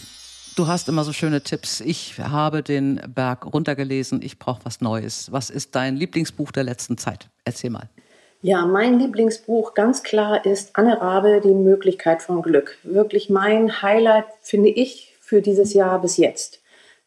[0.56, 1.80] du hast immer so schöne Tipps.
[1.80, 5.30] Ich habe den Berg runtergelesen, ich brauche was Neues.
[5.30, 7.28] Was ist dein Lieblingsbuch der letzten Zeit?
[7.44, 7.88] Erzähl mal.
[8.42, 12.78] Ja, mein Lieblingsbuch ganz klar ist Anne Rabe, Die Möglichkeit von Glück.
[12.82, 16.59] Wirklich mein Highlight, finde ich, für dieses Jahr bis jetzt.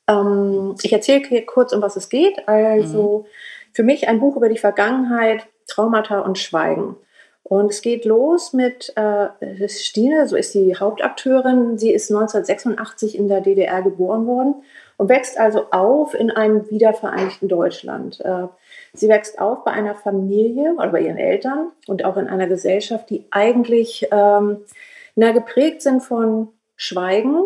[0.08, 2.48] Ähm, ich erzähle kurz, um was es geht.
[2.48, 3.26] Also mhm.
[3.74, 6.96] für mich ein Buch über die Vergangenheit, Traumata und Schweigen.
[7.44, 11.78] Und es geht los mit äh, Stine, so ist die Hauptakteurin.
[11.78, 14.56] Sie ist 1986 in der DDR geboren worden
[14.98, 18.22] und wächst also auf in einem wiedervereinigten Deutschland.
[18.22, 18.48] Äh,
[18.94, 23.10] sie wächst auf bei einer Familie oder bei ihren Eltern und auch in einer Gesellschaft,
[23.10, 24.62] die eigentlich ähm,
[25.16, 27.44] na, geprägt sind von Schweigen,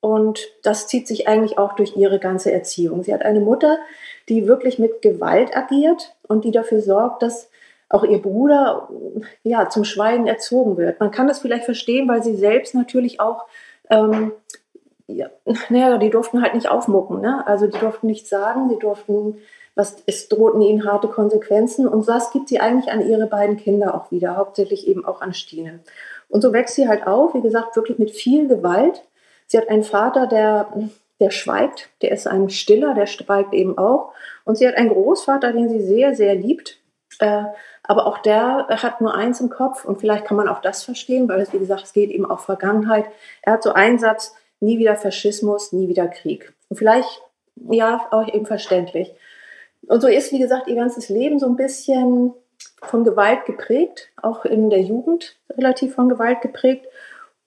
[0.00, 3.02] und das zieht sich eigentlich auch durch ihre ganze Erziehung.
[3.02, 3.78] Sie hat eine Mutter,
[4.28, 7.50] die wirklich mit Gewalt agiert und die dafür sorgt, dass
[7.90, 8.88] auch ihr Bruder
[9.42, 11.00] ja, zum Schweigen erzogen wird.
[11.00, 13.44] Man kann das vielleicht verstehen, weil sie selbst natürlich auch,
[13.90, 14.32] ähm,
[15.06, 15.28] ja,
[15.68, 17.20] naja, die durften halt nicht aufmucken.
[17.20, 17.46] Ne?
[17.46, 19.38] Also die durften nichts sagen, sie durften,
[19.74, 21.88] was, es drohten ihnen harte Konsequenzen.
[21.88, 25.34] Und das gibt sie eigentlich an ihre beiden Kinder auch wieder, hauptsächlich eben auch an
[25.34, 25.80] Stine.
[26.28, 29.02] Und so wächst sie halt auf, wie gesagt, wirklich mit viel Gewalt
[29.50, 30.72] Sie hat einen Vater, der,
[31.18, 34.12] der schweigt, der ist ein Stiller, der schweigt eben auch.
[34.44, 36.78] Und sie hat einen Großvater, den sie sehr, sehr liebt.
[37.18, 37.42] Äh,
[37.82, 41.28] aber auch der hat nur eins im Kopf und vielleicht kann man auch das verstehen,
[41.28, 43.06] weil es, wie gesagt, es geht eben auch Vergangenheit.
[43.42, 46.52] Er hat so einen Satz, nie wieder Faschismus, nie wieder Krieg.
[46.68, 47.20] Und vielleicht,
[47.56, 49.12] ja, auch eben verständlich.
[49.88, 52.34] Und so ist, wie gesagt, ihr ganzes Leben so ein bisschen
[52.82, 56.86] von Gewalt geprägt, auch in der Jugend relativ von Gewalt geprägt.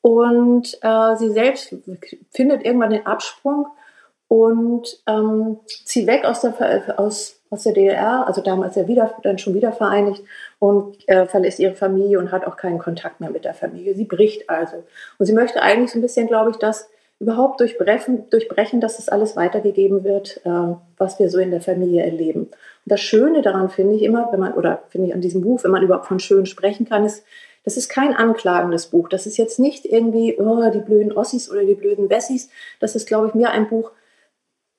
[0.04, 1.74] Und äh, sie selbst
[2.30, 3.68] findet irgendwann den Absprung
[4.28, 9.38] und ähm, zieht weg aus der, aus, aus der DDR, also damals ja wieder, dann
[9.38, 10.22] schon wieder vereinigt
[10.60, 13.96] und äh, verlässt ihre Familie und hat auch keinen Kontakt mehr mit der Familie.
[13.96, 14.84] Sie bricht also.
[15.20, 16.90] Und sie möchte eigentlich so ein bisschen, glaube ich, das
[17.20, 22.04] überhaupt durchbrechen, durchbrechen dass das alles weitergegeben wird, äh, was wir so in der Familie
[22.04, 22.42] erleben.
[22.42, 22.52] Und
[22.88, 25.72] das Schöne daran finde ich immer, wenn man, oder finde ich an diesem Buch, wenn
[25.72, 27.24] man überhaupt von schön sprechen kann, ist,
[27.64, 29.10] das ist kein anklagendes Buch.
[29.10, 32.50] Das ist jetzt nicht irgendwie oh, die blöden Ossis oder die blöden Wessis.
[32.80, 33.92] Das ist, glaube ich, mehr ein Buch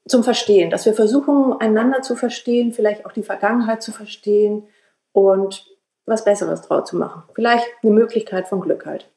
[0.07, 4.65] zum Verstehen, dass wir versuchen, einander zu verstehen, vielleicht auch die Vergangenheit zu verstehen
[5.13, 5.67] und
[6.05, 7.23] was Besseres draus zu machen.
[7.35, 9.11] Vielleicht eine Möglichkeit von Glück halt.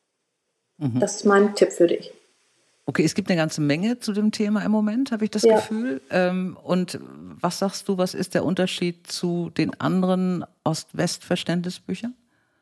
[0.78, 1.00] Mhm.
[1.02, 2.14] Das ist mein Tipp für dich.
[2.86, 5.58] Okay, es gibt eine ganze Menge zu dem Thema im Moment, habe ich das ja.
[5.58, 6.02] Gefühl.
[6.10, 6.98] Ähm, und
[7.42, 12.16] was sagst du, was ist der Unterschied zu den anderen Ost-West-Verständnisbüchern?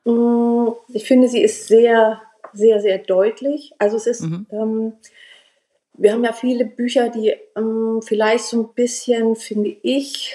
[0.06, 2.22] Mm, ich finde, sie ist sehr,
[2.54, 3.74] sehr, sehr deutlich.
[3.78, 4.46] Also es ist, mhm.
[4.52, 4.94] ähm,
[5.94, 10.34] wir haben ja viele Bücher, die ähm, vielleicht so ein bisschen, finde ich,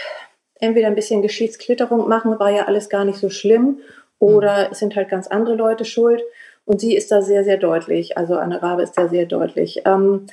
[0.60, 3.78] entweder ein bisschen Geschichtsklitterung machen, war ja alles gar nicht so schlimm,
[4.18, 4.72] oder mhm.
[4.72, 6.22] es sind halt ganz andere Leute schuld.
[6.66, 8.16] Und sie ist da sehr, sehr deutlich.
[8.16, 9.82] Also Anne Rabe ist da sehr deutlich.
[9.86, 10.26] Ähm,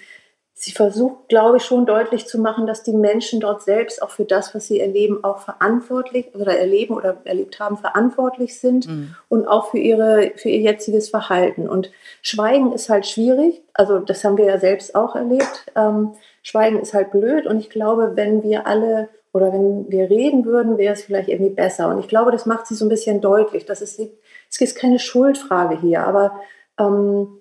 [0.60, 4.26] sie versucht, glaube ich, schon deutlich zu machen, dass die Menschen dort selbst auch für
[4.26, 9.16] das, was sie erleben, auch verantwortlich oder erleben oder erlebt haben, verantwortlich sind mhm.
[9.30, 11.70] und auch für, ihre, für ihr jetziges Verhalten.
[11.70, 11.92] Und
[12.24, 13.62] Schweigen ist halt schwierig.
[13.76, 15.68] Also das haben wir ja selbst auch erlebt.
[15.76, 17.46] Ähm, Schweigen ist halt blöd.
[17.46, 21.54] Und ich glaube, wenn wir alle oder wenn wir reden würden, wäre es vielleicht irgendwie
[21.54, 21.88] besser.
[21.90, 23.66] Und ich glaube, das macht sie so ein bisschen deutlich.
[23.66, 26.32] Dass es, es ist keine Schuldfrage hier, aber
[26.80, 27.37] ähm,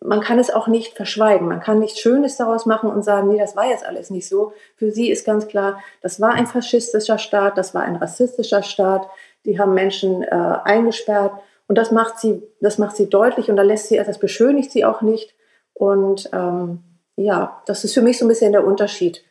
[0.00, 1.48] man kann es auch nicht verschweigen.
[1.48, 4.52] Man kann nichts Schönes daraus machen und sagen, nee, das war jetzt alles nicht so.
[4.76, 9.08] Für sie ist ganz klar, das war ein faschistischer Staat, das war ein rassistischer Staat.
[9.44, 11.32] Die haben Menschen äh, eingesperrt
[11.66, 14.84] und das macht sie, das macht sie deutlich und da lässt sie, das beschönigt sie
[14.84, 15.34] auch nicht.
[15.74, 16.80] Und ähm,
[17.16, 19.24] ja, das ist für mich so ein bisschen der Unterschied,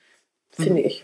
[0.52, 1.04] finde ich.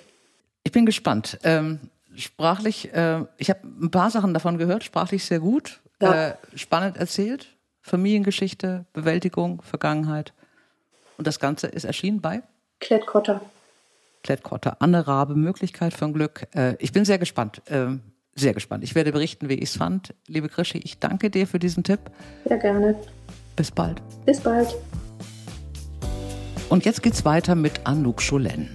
[0.64, 1.40] Ich bin gespannt.
[1.44, 1.80] Ähm,
[2.16, 6.30] sprachlich, äh, ich habe ein paar Sachen davon gehört, sprachlich sehr gut, ja.
[6.30, 7.48] äh, spannend erzählt.
[7.84, 10.34] Familiengeschichte, Bewältigung, Vergangenheit.
[11.18, 12.42] Und das Ganze ist erschienen bei?
[12.80, 13.42] Klettkotter.
[14.24, 14.78] Klettkotter.
[14.80, 16.48] Anne Rabe, Möglichkeit von Glück.
[16.56, 17.62] Äh, ich bin sehr gespannt.
[17.70, 17.98] Äh,
[18.36, 18.86] sehr gespannt.
[18.86, 20.16] Ich werde berichten, wie ich es fand.
[20.28, 22.00] Liebe Krischi, ich danke dir für diesen Tipp.
[22.46, 22.96] Sehr gerne.
[23.58, 24.02] Bis bald.
[24.26, 24.74] Bis bald.
[26.70, 28.74] Und jetzt geht's weiter mit Anouk Scholen.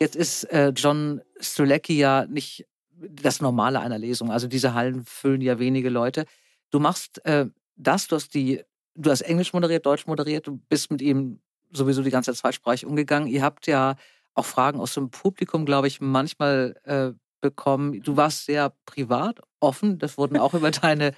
[0.00, 2.66] Jetzt ist äh, John Strulecki ja nicht
[3.00, 4.30] das Normale einer Lesung.
[4.30, 6.24] Also diese Hallen füllen ja wenige Leute.
[6.70, 8.62] Du machst äh, das, du hast die,
[8.94, 11.40] du hast Englisch moderiert, Deutsch moderiert, du bist mit ihm
[11.72, 13.28] sowieso die ganze Zeit zweisprachig umgegangen.
[13.28, 13.96] Ihr habt ja
[14.34, 18.02] auch Fragen aus dem Publikum, glaube ich, manchmal äh, bekommen.
[18.02, 19.98] Du warst sehr privat, offen.
[19.98, 21.12] Das wurden auch über deine,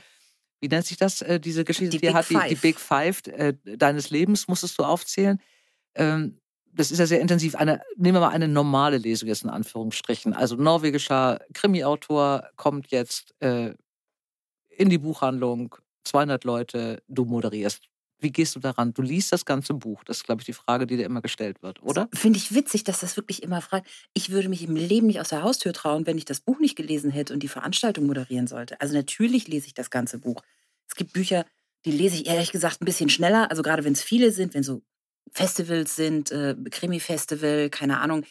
[0.61, 3.55] wie nennt sich das, äh, diese Geschichte, die, die hat, die, die, Big Five äh,
[3.65, 5.41] deines Lebens, musstest du aufzählen.
[5.95, 6.39] Ähm,
[6.75, 7.55] das ist ja sehr intensiv.
[7.55, 10.33] Eine, nehmen wir mal eine normale Lesung jetzt in Anführungsstrichen.
[10.33, 13.75] Also norwegischer Krimi-Autor kommt jetzt äh,
[14.83, 17.85] in die Buchhandlung, 200 Leute, du moderierst.
[18.19, 18.93] Wie gehst du daran?
[18.93, 20.05] Du liest das ganze Buch.
[20.05, 22.09] Das ist, glaube ich, die Frage, die dir immer gestellt wird, oder?
[22.13, 23.89] Finde ich witzig, dass das wirklich immer fragt.
[24.13, 26.77] Ich würde mich im Leben nicht aus der Haustür trauen, wenn ich das Buch nicht
[26.77, 28.81] gelesen hätte und die Veranstaltung moderieren sollte.
[28.81, 30.43] Also natürlich lese ich das ganze Buch.
[30.89, 31.47] Es gibt Bücher,
[31.85, 33.51] die lese ich ehrlich gesagt ein bisschen schneller.
[33.51, 34.83] Also gerade wenn es viele sind, wenn so
[35.31, 38.25] Festivals sind, äh, Krimi-Festival, keine Ahnung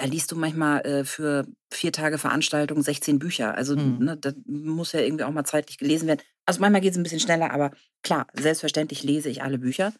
[0.00, 3.54] da liest du manchmal äh, für vier Tage Veranstaltung 16 Bücher.
[3.54, 3.98] Also mhm.
[3.98, 6.22] ne, das muss ja irgendwie auch mal zeitlich gelesen werden.
[6.46, 7.70] Also manchmal geht es ein bisschen schneller, aber
[8.02, 9.92] klar, selbstverständlich lese ich alle Bücher.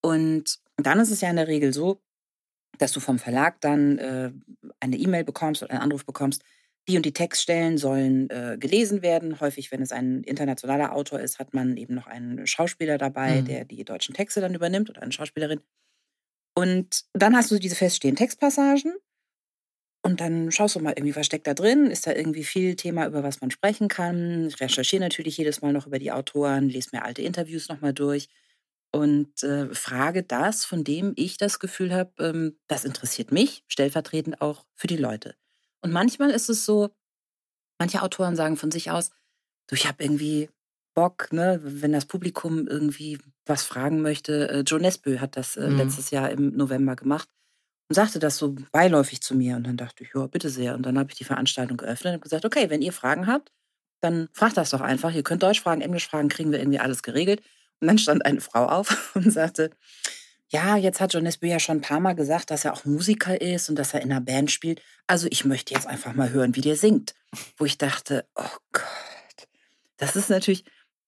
[0.00, 2.00] Und dann ist es ja in der Regel so,
[2.78, 4.32] dass du vom Verlag dann äh,
[4.80, 6.42] eine E-Mail bekommst oder einen Anruf bekommst,
[6.88, 9.38] die und die Textstellen sollen äh, gelesen werden.
[9.38, 13.44] Häufig, wenn es ein internationaler Autor ist, hat man eben noch einen Schauspieler dabei, mhm.
[13.44, 15.60] der die deutschen Texte dann übernimmt oder eine Schauspielerin.
[16.54, 18.94] Und dann hast du diese feststehenden Textpassagen
[20.04, 21.86] und dann schaust du mal irgendwie, was steckt da drin?
[21.86, 24.48] Ist da irgendwie viel Thema, über was man sprechen kann?
[24.48, 28.28] Ich recherchiere natürlich jedes Mal noch über die Autoren, lese mir alte Interviews nochmal durch
[28.90, 34.40] und äh, frage das, von dem ich das Gefühl habe, ähm, das interessiert mich, stellvertretend
[34.40, 35.36] auch für die Leute.
[35.82, 36.90] Und manchmal ist es so,
[37.78, 39.10] manche Autoren sagen von sich aus,
[39.68, 40.50] du, ich habe irgendwie
[40.94, 44.48] Bock, ne, wenn das Publikum irgendwie was fragen möchte.
[44.48, 45.78] Äh, Joe Nesbø hat das äh, mhm.
[45.78, 47.28] letztes Jahr im November gemacht
[47.88, 49.56] und sagte das so beiläufig zu mir.
[49.56, 50.74] Und dann dachte ich, ja, bitte sehr.
[50.74, 53.52] Und dann habe ich die Veranstaltung geöffnet und gesagt, okay, wenn ihr Fragen habt,
[54.00, 55.14] dann fragt das doch einfach.
[55.14, 57.42] Ihr könnt Deutsch fragen, Englisch fragen, kriegen wir irgendwie alles geregelt.
[57.80, 59.70] Und dann stand eine Frau auf und sagte,
[60.52, 63.40] ja, jetzt hat John Nesbitt ja schon ein paar Mal gesagt, dass er auch Musiker
[63.40, 64.82] ist und dass er in einer Band spielt.
[65.06, 67.14] Also ich möchte jetzt einfach mal hören, wie der singt.
[67.56, 69.48] Wo ich dachte, oh Gott,
[69.96, 70.64] das ist natürlich,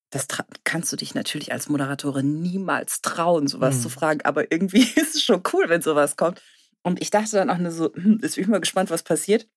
[0.09, 0.27] das
[0.65, 3.81] kannst du dich natürlich als Moderatorin niemals trauen, sowas mhm.
[3.81, 4.21] zu fragen.
[4.23, 6.41] Aber irgendwie ist es schon cool, wenn sowas kommt.
[6.85, 9.49] Und ich dachte dann auch nur so, hm, jetzt bin ich mal gespannt, was passiert.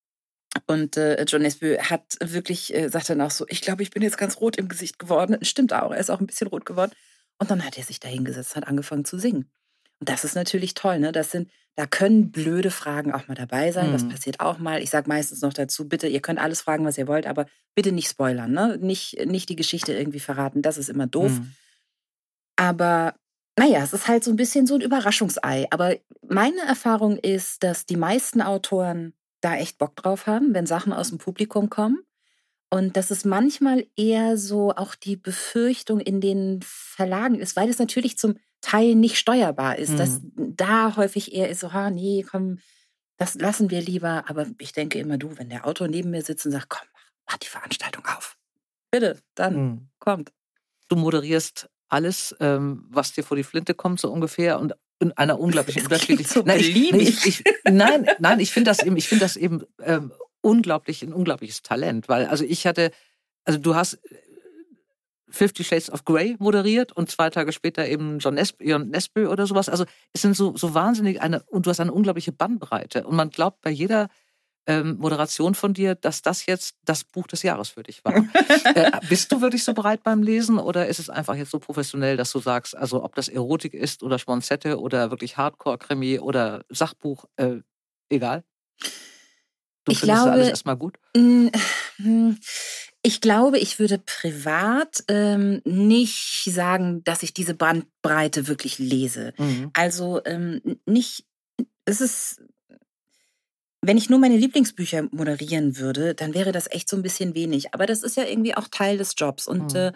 [0.65, 4.01] Und äh, John Nesbø hat wirklich, äh, sagt dann auch so, ich glaube, ich bin
[4.01, 5.37] jetzt ganz rot im Gesicht geworden.
[5.43, 6.93] Stimmt auch, er ist auch ein bisschen rot geworden.
[7.37, 9.51] Und dann hat er sich da hingesetzt, hat angefangen zu singen.
[9.99, 11.11] Und das ist natürlich toll, ne?
[11.11, 13.89] Das sind, da können blöde Fragen auch mal dabei sein.
[13.89, 13.93] Mhm.
[13.93, 14.81] Das passiert auch mal.
[14.81, 17.91] Ich sage meistens noch dazu, bitte, ihr könnt alles fragen, was ihr wollt, aber bitte
[17.91, 18.77] nicht spoilern, ne?
[18.81, 20.61] Nicht, nicht die Geschichte irgendwie verraten.
[20.61, 21.31] Das ist immer doof.
[21.31, 21.55] Mhm.
[22.55, 23.15] Aber
[23.57, 25.67] naja, es ist halt so ein bisschen so ein Überraschungsei.
[25.71, 30.93] Aber meine Erfahrung ist, dass die meisten Autoren da echt Bock drauf haben, wenn Sachen
[30.93, 32.03] aus dem Publikum kommen.
[32.69, 37.79] Und dass es manchmal eher so auch die Befürchtung in den Verlagen ist, weil es
[37.79, 39.97] natürlich zum Teil nicht steuerbar ist, mhm.
[39.97, 42.59] dass da häufig eher ist so, ha, nee, komm,
[43.17, 44.25] das lassen wir lieber.
[44.27, 46.87] Aber ich denke immer, du, wenn der Autor neben mir sitzt und sagt, komm,
[47.25, 48.37] mach die Veranstaltung auf.
[48.91, 49.89] Bitte, dann mhm.
[49.99, 50.31] kommt.
[50.89, 54.59] Du moderierst alles, ähm, was dir vor die Flinte kommt, so ungefähr.
[54.59, 56.31] Und in einer unglaublichen unterschiedlichen.
[56.31, 59.63] So nein, ich, ich, ich, nein, nein, ich finde das eben, ich finde das eben
[59.81, 62.91] ähm, unglaublich, ein unglaubliches Talent, weil also ich hatte,
[63.45, 63.99] also du hast
[65.29, 69.67] Fifty Shades of Grey moderiert und zwei Tage später eben John Nesbø oder sowas.
[69.67, 73.05] Also es sind so, so wahnsinnig eine, und du hast eine unglaubliche Bandbreite.
[73.05, 74.07] Und man glaubt bei jeder
[74.67, 78.15] ähm, Moderation von dir, dass das jetzt das Buch des Jahres für dich war.
[78.75, 82.17] äh, bist du wirklich so bereit beim Lesen oder ist es einfach jetzt so professionell,
[82.17, 87.25] dass du sagst, also ob das Erotik ist oder Schmonzette oder wirklich Hardcore-Krimi oder Sachbuch,
[87.37, 87.55] äh,
[88.09, 88.43] egal?
[89.85, 90.97] Du ich findest glaube, alles erstmal gut?
[91.15, 91.47] Mm,
[93.03, 99.33] ich glaube, ich würde privat ähm, nicht sagen, dass ich diese Bandbreite wirklich lese.
[99.37, 99.71] Mhm.
[99.73, 101.25] Also ähm, nicht,
[101.85, 102.41] es ist
[103.87, 107.73] wenn ich nur meine Lieblingsbücher moderieren würde, dann wäre das echt so ein bisschen wenig.
[107.73, 109.47] Aber das ist ja irgendwie auch Teil des Jobs.
[109.47, 109.79] Und mhm.
[109.79, 109.91] äh,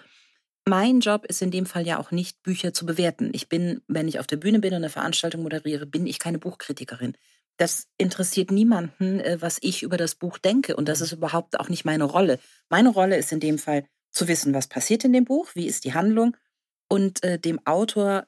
[0.65, 3.31] mein Job ist in dem Fall ja auch nicht, Bücher zu bewerten.
[3.33, 6.39] Ich bin, wenn ich auf der Bühne bin und eine Veranstaltung moderiere, bin ich keine
[6.39, 7.17] Buchkritikerin.
[7.57, 10.77] Das interessiert niemanden, äh, was ich über das Buch denke.
[10.77, 11.05] Und das mhm.
[11.05, 12.39] ist überhaupt auch nicht meine Rolle.
[12.69, 15.83] Meine Rolle ist in dem Fall zu wissen, was passiert in dem Buch, wie ist
[15.83, 16.37] die Handlung
[16.87, 18.25] und äh, dem Autor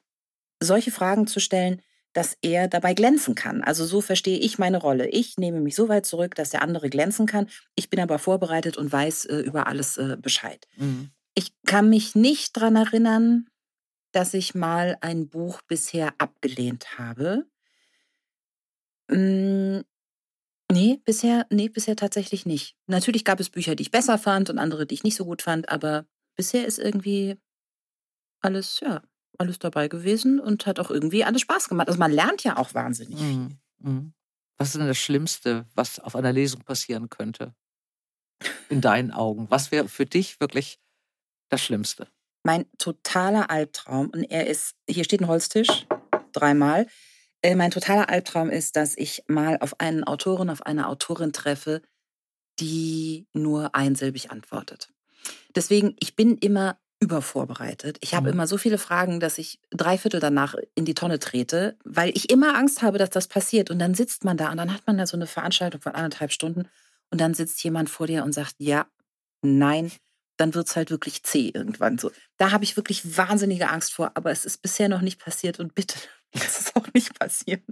[0.62, 1.82] solche Fragen zu stellen,
[2.14, 3.64] dass er dabei glänzen kann.
[3.64, 5.10] Also so verstehe ich meine Rolle.
[5.10, 7.48] Ich nehme mich so weit zurück, dass der andere glänzen kann.
[7.76, 10.68] Ich bin aber vorbereitet und weiß äh, über alles äh, Bescheid.
[10.78, 11.10] Mhm.
[11.36, 13.48] Ich kann mich nicht daran erinnern,
[14.12, 17.48] dass ich mal ein Buch bisher abgelehnt habe.
[19.10, 19.84] Hm,
[20.72, 22.76] nee, bisher, nee, bisher tatsächlich nicht.
[22.86, 25.42] Natürlich gab es Bücher, die ich besser fand und andere, die ich nicht so gut
[25.42, 27.38] fand, aber bisher ist irgendwie
[28.42, 29.02] alles, ja,
[29.38, 31.88] alles dabei gewesen und hat auch irgendwie alles Spaß gemacht.
[31.88, 33.38] Also man lernt ja auch wahnsinnig viel.
[33.38, 33.60] Mhm.
[33.80, 34.14] mhm.
[34.58, 37.56] Was ist denn das Schlimmste, was auf einer Lesung passieren könnte?
[38.70, 39.50] In deinen Augen.
[39.50, 40.80] Was wäre für dich wirklich
[41.50, 42.08] das Schlimmste?
[42.44, 45.88] Mein totaler Albtraum, und er ist, hier steht ein Holztisch,
[46.34, 46.88] dreimal.
[47.42, 51.82] Äh, mein totaler Albtraum ist, dass ich mal auf einen Autorin, auf eine Autorin treffe,
[52.60, 54.94] die nur einsilbig antwortet.
[55.56, 57.98] Deswegen, ich bin immer übervorbereitet.
[58.02, 58.34] Ich habe mhm.
[58.34, 62.30] immer so viele Fragen, dass ich drei Viertel danach in die Tonne trete, weil ich
[62.30, 63.70] immer Angst habe, dass das passiert.
[63.70, 66.32] Und dann sitzt man da und dann hat man da so eine Veranstaltung von anderthalb
[66.32, 66.70] Stunden
[67.12, 68.88] und dann sitzt jemand vor dir und sagt, ja,
[69.42, 69.92] nein,
[70.38, 72.12] dann wird es halt wirklich zäh irgendwann so.
[72.38, 75.76] Da habe ich wirklich wahnsinnige Angst vor, aber es ist bisher noch nicht passiert und
[75.76, 76.00] bitte,
[76.34, 77.64] lass es auch nicht passieren.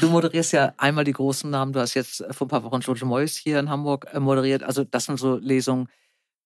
[0.00, 1.72] Du moderierst ja einmal die großen Namen.
[1.72, 4.62] Du hast jetzt vor ein paar Wochen George Moyes hier in Hamburg äh, moderiert.
[4.62, 5.88] Also das sind so Lesungen,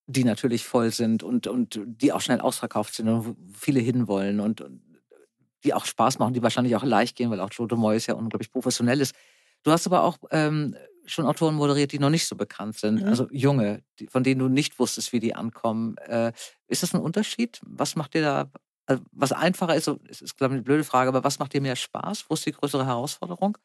[0.06, 4.60] die natürlich voll sind und, und die auch schnell ausverkauft sind und viele hinwollen und,
[4.60, 4.80] und
[5.64, 8.14] die auch Spaß machen, die wahrscheinlich auch leicht gehen, weil auch Joe de Moyes ja
[8.14, 9.14] unglaublich professionell ist.
[9.64, 13.08] Du hast aber auch ähm, schon Autoren moderiert, die noch nicht so bekannt sind, mhm.
[13.08, 15.96] also junge, die, von denen du nicht wusstest, wie die ankommen.
[15.98, 16.32] Äh,
[16.68, 17.60] ist das ein Unterschied?
[17.64, 18.50] Was macht dir da,
[18.86, 21.60] also was einfacher ist, ist, ist glaube ich eine blöde Frage, aber was macht dir
[21.60, 22.26] mehr Spaß?
[22.28, 23.58] Wo ist die größere Herausforderung?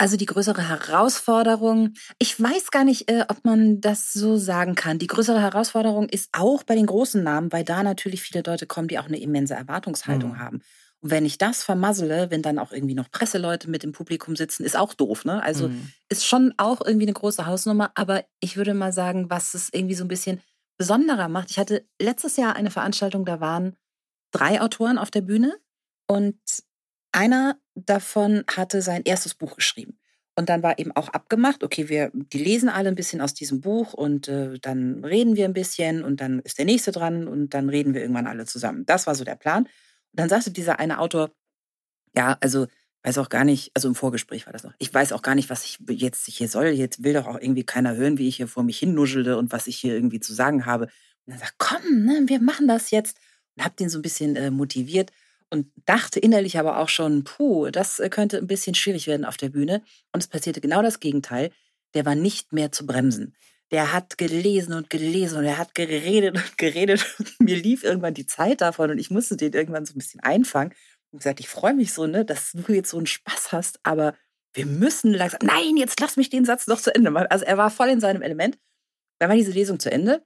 [0.00, 4.98] Also die größere Herausforderung, ich weiß gar nicht, äh, ob man das so sagen kann.
[4.98, 8.88] Die größere Herausforderung ist auch bei den großen Namen, weil da natürlich viele Leute kommen,
[8.88, 10.38] die auch eine immense Erwartungshaltung mhm.
[10.38, 10.62] haben.
[11.00, 14.64] Und wenn ich das vermassele, wenn dann auch irgendwie noch Presseleute mit im Publikum sitzen,
[14.64, 15.42] ist auch doof, ne?
[15.42, 15.92] Also mhm.
[16.08, 19.96] ist schon auch irgendwie eine große Hausnummer, aber ich würde mal sagen, was es irgendwie
[19.96, 20.40] so ein bisschen
[20.78, 21.50] besonderer macht.
[21.50, 23.76] Ich hatte letztes Jahr eine Veranstaltung, da waren
[24.32, 25.54] drei Autoren auf der Bühne
[26.06, 26.38] und
[27.12, 29.98] einer davon hatte sein erstes Buch geschrieben.
[30.36, 33.60] Und dann war eben auch abgemacht, okay, wir, die lesen alle ein bisschen aus diesem
[33.60, 37.52] Buch und äh, dann reden wir ein bisschen und dann ist der nächste dran und
[37.52, 38.86] dann reden wir irgendwann alle zusammen.
[38.86, 39.64] Das war so der Plan.
[39.64, 39.70] Und
[40.12, 41.30] dann sagte dieser eine Autor,
[42.16, 42.68] ja, also
[43.02, 45.50] weiß auch gar nicht, also im Vorgespräch war das noch, ich weiß auch gar nicht,
[45.50, 46.68] was ich jetzt hier soll.
[46.68, 49.66] Jetzt will doch auch irgendwie keiner hören, wie ich hier vor mich hinnuschelte und was
[49.66, 50.84] ich hier irgendwie zu sagen habe.
[51.26, 53.18] Und dann sagt, komm, ne, wir machen das jetzt.
[53.56, 55.10] Und hab den so ein bisschen äh, motiviert
[55.50, 59.36] und dachte innerlich aber auch schon, puh, das äh, könnte ein bisschen schwierig werden auf
[59.36, 59.82] der Bühne.
[60.12, 61.50] Und es passierte genau das Gegenteil.
[61.94, 63.34] Der war nicht mehr zu bremsen.
[63.72, 67.04] Der hat gelesen und gelesen und er hat geredet und geredet.
[67.38, 70.72] Mir lief irgendwann die Zeit davon und ich musste den irgendwann so ein bisschen einfangen
[71.12, 74.14] und gesagt, ich freue mich so, ne, dass du jetzt so einen Spaß hast, aber
[74.52, 77.28] wir müssen langsam, nein, jetzt lass mich den Satz noch zu Ende machen.
[77.30, 78.58] Also er war voll in seinem Element.
[79.18, 80.24] Dann war diese Lesung zu Ende.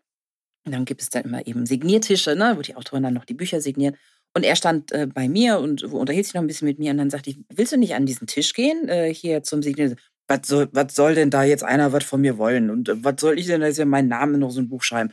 [0.66, 3.34] Und dann gibt es dann immer eben Signiertische, ne, wo die Autoren dann noch die
[3.34, 3.96] Bücher signieren.
[4.36, 6.90] Und er stand äh, bei mir und unterhielt sich noch ein bisschen mit mir.
[6.90, 9.96] Und dann sagte ich, willst du nicht an diesen Tisch gehen, äh, hier zum Signieren?
[10.26, 12.70] Was soll, was soll denn da jetzt einer was von mir wollen?
[12.70, 15.12] Und äh, was soll ich denn da jetzt meinen Namen noch so ein Buch schreiben?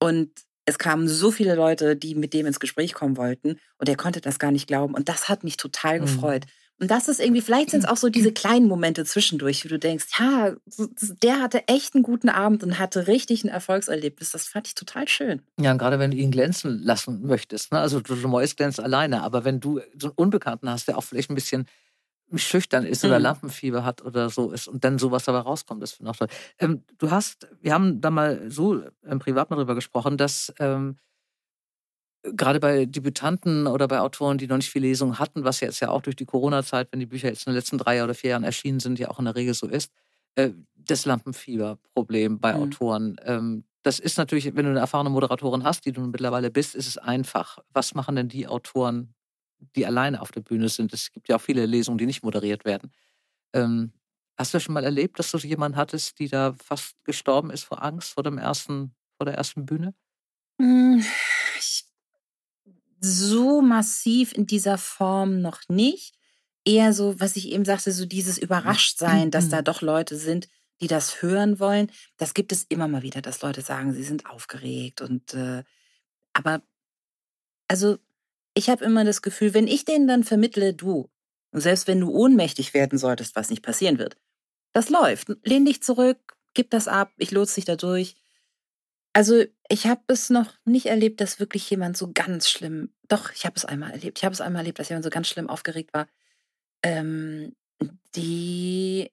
[0.00, 0.30] Und
[0.66, 4.20] es kamen so viele Leute, die mit dem ins Gespräch kommen wollten und er konnte
[4.20, 4.94] das gar nicht glauben.
[4.94, 6.02] Und das hat mich total mhm.
[6.02, 6.44] gefreut.
[6.78, 9.78] Und das ist irgendwie, vielleicht sind es auch so diese kleinen Momente zwischendurch, wo du
[9.78, 10.54] denkst, ja,
[11.22, 14.32] der hatte echt einen guten Abend und hatte richtig ein Erfolgserlebnis.
[14.32, 15.40] Das fand ich total schön.
[15.58, 17.72] Ja, und gerade wenn du ihn glänzen lassen möchtest.
[17.72, 17.78] Ne?
[17.78, 21.34] Also Moyes glänzt alleine, aber wenn du so einen Unbekannten hast, der auch vielleicht ein
[21.34, 21.66] bisschen
[22.34, 23.22] schüchtern ist oder mhm.
[23.22, 26.28] Lampenfieber hat oder so ist und dann sowas dabei rauskommt, das finde ich auch toll.
[26.58, 30.96] Ähm, du hast, wir haben da mal so ähm, privat mal drüber gesprochen, dass ähm,
[32.34, 35.90] gerade bei Debütanten oder bei Autoren, die noch nicht viel Lesung hatten, was jetzt ja
[35.90, 38.44] auch durch die Corona-Zeit, wenn die Bücher jetzt in den letzten drei oder vier Jahren
[38.44, 39.92] erschienen sind, ja auch in der Regel so ist,
[40.34, 42.62] äh, das Lampenfieber-Problem bei mhm.
[42.62, 43.16] Autoren.
[43.24, 46.88] Ähm, das ist natürlich, wenn du eine erfahrene Moderatorin hast, die du mittlerweile bist, ist
[46.88, 47.58] es einfach.
[47.72, 49.14] Was machen denn die Autoren,
[49.74, 50.92] die alleine auf der Bühne sind.
[50.92, 52.92] Es gibt ja auch viele Lesungen, die nicht moderiert werden.
[53.52, 53.92] Ähm,
[54.36, 57.82] hast du schon mal erlebt, dass du jemanden hattest, die da fast gestorben ist vor
[57.82, 59.94] Angst vor dem ersten, vor der ersten Bühne?
[60.60, 61.04] Hm,
[63.00, 66.14] so massiv in dieser Form noch nicht.
[66.64, 70.48] Eher so, was ich eben sagte, so dieses Überraschtsein, dass da doch Leute sind,
[70.80, 71.90] die das hören wollen.
[72.16, 75.62] Das gibt es immer mal wieder, dass Leute sagen, sie sind aufgeregt und äh,
[76.32, 76.62] aber
[77.68, 77.98] also
[78.54, 81.10] ich habe immer das Gefühl, wenn ich denen dann vermittle, du,
[81.52, 84.16] und selbst wenn du ohnmächtig werden solltest, was nicht passieren wird,
[84.72, 85.28] das läuft.
[85.42, 88.14] Lehn dich zurück, gib das ab, ich lotse dich da durch.
[89.16, 93.46] Also ich habe es noch nicht erlebt, dass wirklich jemand so ganz schlimm, doch, ich
[93.46, 94.18] habe es einmal erlebt.
[94.18, 96.06] Ich habe es einmal erlebt, dass jemand so ganz schlimm aufgeregt war.
[96.82, 97.56] Ähm,
[98.14, 99.10] die,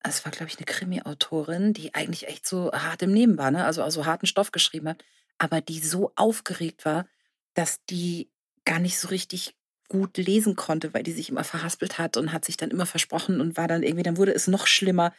[0.00, 3.64] das war, glaube ich, eine Krimi-Autorin, die eigentlich echt so hart im Leben war, ne?
[3.64, 5.04] also, also harten Stoff geschrieben hat,
[5.38, 7.08] aber die so aufgeregt war,
[7.54, 8.30] dass die
[8.64, 9.56] gar nicht so richtig
[9.88, 13.40] gut lesen konnte, weil die sich immer verhaspelt hat und hat sich dann immer versprochen
[13.40, 15.12] und war dann irgendwie, dann wurde es noch schlimmer.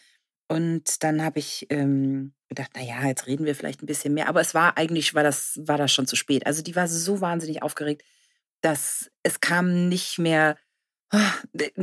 [0.48, 4.28] Und dann habe ich ähm, gedacht, naja, jetzt reden wir vielleicht ein bisschen mehr.
[4.28, 6.46] Aber es war eigentlich, war das, war das schon zu spät.
[6.46, 8.04] Also die war so wahnsinnig aufgeregt,
[8.62, 10.58] dass es kam nicht mehr,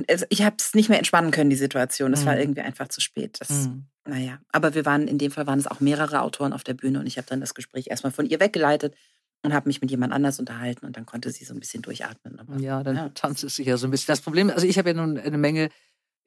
[0.08, 2.12] also ich habe es nicht mehr entspannen können, die Situation.
[2.12, 2.26] Es mhm.
[2.26, 3.36] war irgendwie einfach zu spät.
[3.40, 3.86] Das, mhm.
[4.06, 7.00] Naja, aber wir waren, in dem Fall waren es auch mehrere Autoren auf der Bühne
[7.00, 8.94] und ich habe dann das Gespräch erstmal von ihr weggeleitet
[9.42, 12.38] und habe mich mit jemand anders unterhalten und dann konnte sie so ein bisschen durchatmen.
[12.38, 13.08] Aber, ja, dann ja.
[13.10, 14.08] tanzt es sich ja so ein bisschen.
[14.08, 15.70] Das Problem, also ich habe ja nun eine Menge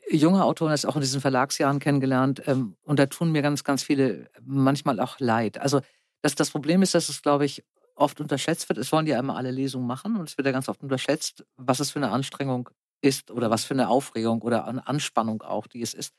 [0.09, 3.83] junge Autoren das auch in diesen Verlagsjahren kennengelernt ähm, und da tun mir ganz, ganz
[3.83, 5.57] viele manchmal auch leid.
[5.57, 5.81] Also
[6.21, 7.63] das, das Problem ist, dass es, glaube ich,
[7.95, 8.79] oft unterschätzt wird.
[8.79, 11.79] Es wollen ja immer alle Lesungen machen und es wird ja ganz oft unterschätzt, was
[11.79, 12.69] es für eine Anstrengung
[13.01, 16.13] ist oder was für eine Aufregung oder eine Anspannung auch, die es ist.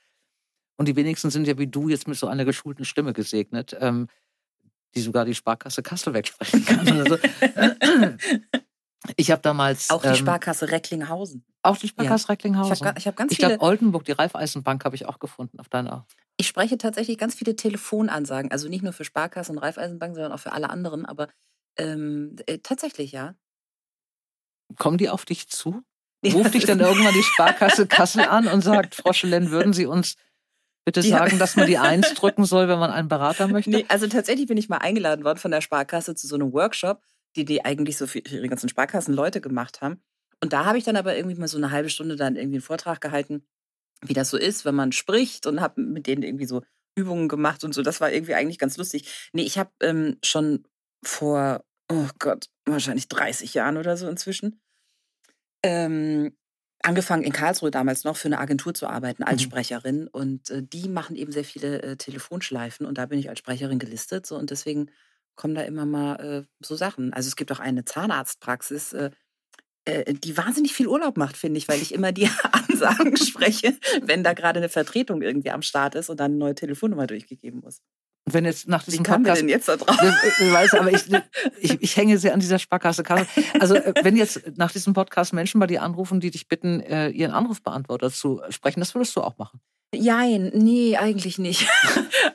[0.76, 3.76] Und die wenigsten sind ja wie du jetzt mit so einer geschulten Stimme gesegnet.
[3.80, 4.08] Ähm,
[4.94, 7.06] die sogar die Sparkasse Kassel wegsprechen kann.
[7.06, 7.18] So.
[9.16, 9.90] ich habe damals.
[9.90, 11.44] Auch die ähm, Sparkasse Recklinghausen.
[11.62, 12.32] Auch die Sparkasse ja.
[12.32, 12.72] Recklinghausen.
[12.72, 16.06] Ich habe hab ganz ich glaube, Oldenburg, die Raiffeisenbank, habe ich auch gefunden auf deiner.
[16.36, 18.50] Ich spreche tatsächlich ganz viele Telefonansagen.
[18.50, 21.06] Also nicht nur für Sparkasse und Raiffeisenbank, sondern auch für alle anderen.
[21.06, 21.28] Aber
[21.76, 23.34] ähm, äh, tatsächlich, ja.
[24.78, 25.82] Kommen die auf dich zu?
[26.24, 30.16] Ruft dich dann irgendwann die Sparkasse Kassel an und sagt, Frau Schelen, würden Sie uns
[30.84, 33.70] bitte sagen, dass man die Eins drücken soll, wenn man einen Berater möchte?
[33.70, 37.02] Nee, also tatsächlich bin ich mal eingeladen worden von der Sparkasse zu so einem Workshop,
[37.36, 40.02] die die eigentlich so für ihre ganzen Sparkassen Leute gemacht haben.
[40.40, 42.62] Und da habe ich dann aber irgendwie mal so eine halbe Stunde dann irgendwie einen
[42.62, 43.46] Vortrag gehalten,
[44.02, 46.62] wie das so ist, wenn man spricht und habe mit denen irgendwie so
[46.96, 47.82] Übungen gemacht und so.
[47.82, 49.30] Das war irgendwie eigentlich ganz lustig.
[49.32, 50.64] Nee, ich habe ähm, schon
[51.02, 54.60] vor, oh Gott, wahrscheinlich 30 Jahren oder so inzwischen,
[55.62, 56.36] ähm,
[56.82, 59.44] angefangen in Karlsruhe damals noch für eine Agentur zu arbeiten als mhm.
[59.46, 63.38] Sprecherin und äh, die machen eben sehr viele äh, Telefonschleifen und da bin ich als
[63.38, 64.90] Sprecherin gelistet so und deswegen
[65.36, 67.12] kommen da immer mal äh, so Sachen.
[67.12, 69.10] Also es gibt auch eine Zahnarztpraxis, äh,
[69.84, 74.24] äh, die wahnsinnig viel Urlaub macht, finde ich, weil ich immer die Ansagen spreche, wenn
[74.24, 77.80] da gerade eine Vertretung irgendwie am Start ist und dann eine neue Telefonnummer durchgegeben muss.
[78.26, 79.98] Wenn jetzt nach diesem Wie kam Podcast, denn jetzt da drauf?
[80.00, 81.04] Ich weiß, aber ich,
[81.60, 83.02] ich, ich hänge sehr an dieser Sparkasse.
[83.02, 83.26] Kasse.
[83.60, 87.10] Also äh, wenn jetzt nach diesem Podcast Menschen bei dir anrufen, die dich bitten, äh,
[87.10, 89.60] ihren Anrufbeantworter zu sprechen, das würdest du auch machen.
[89.94, 91.66] Jein, nee, eigentlich nicht.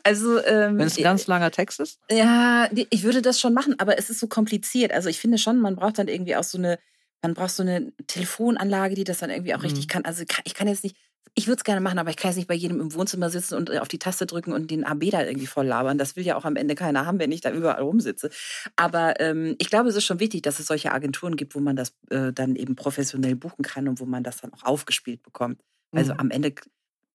[0.04, 2.00] Also, ähm, Wenn es ein ganz langer Text ist?
[2.10, 4.92] Ja, ich würde das schon machen, aber es ist so kompliziert.
[4.94, 6.80] Also ich finde schon, man braucht dann irgendwie auch so eine,
[7.22, 9.90] man braucht so eine Telefonanlage, die das dann irgendwie auch richtig Mhm.
[9.90, 10.06] kann.
[10.06, 10.96] Also ich kann jetzt nicht,
[11.36, 13.56] ich würde es gerne machen, aber ich kann jetzt nicht bei jedem im Wohnzimmer sitzen
[13.56, 15.98] und äh, auf die Taste drücken und den AB da irgendwie voll labern.
[15.98, 18.30] Das will ja auch am Ende keiner haben, wenn ich da überall rumsitze.
[18.76, 21.76] Aber ähm, ich glaube, es ist schon wichtig, dass es solche Agenturen gibt, wo man
[21.76, 25.60] das äh, dann eben professionell buchen kann und wo man das dann auch aufgespielt bekommt.
[25.92, 26.20] Also Mhm.
[26.20, 26.54] am Ende,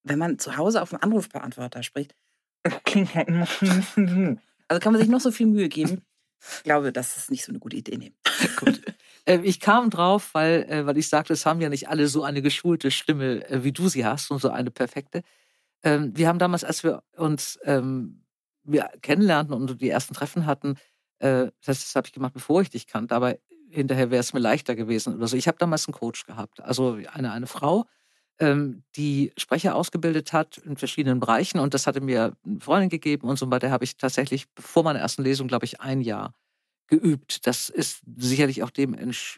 [0.05, 2.15] wenn man zu Hause auf einen Anrufbeantworter spricht,
[2.65, 3.27] halt.
[4.67, 6.01] Also kann man sich noch so viel Mühe geben.
[6.57, 7.97] Ich glaube, das ist nicht so eine gute Idee.
[7.97, 8.13] Nee.
[8.59, 8.81] Gut.
[9.25, 12.23] Äh, Ich kam drauf, weil, äh, weil ich sagte, es haben ja nicht alle so
[12.23, 15.21] eine geschulte Stimme, äh, wie du sie hast und so eine perfekte.
[15.83, 18.23] Ähm, Wir haben damals, als wir uns ähm,
[18.63, 20.77] wir kennenlernten und die ersten Treffen hatten,
[21.19, 23.37] äh, das, das habe ich gemacht, bevor ich dich kannte, aber
[23.69, 25.37] hinterher wäre es mir leichter gewesen oder so.
[25.37, 27.85] Ich habe damals einen Coach gehabt, also eine, eine Frau, ähm,
[28.39, 33.39] die Sprecher ausgebildet hat in verschiedenen Bereichen und das hatte mir eine Freundin gegeben und
[33.39, 33.71] so weiter.
[33.71, 36.33] habe ich tatsächlich vor meiner ersten Lesung, glaube ich, ein Jahr
[36.87, 37.47] geübt.
[37.47, 38.95] Das ist sicherlich auch dem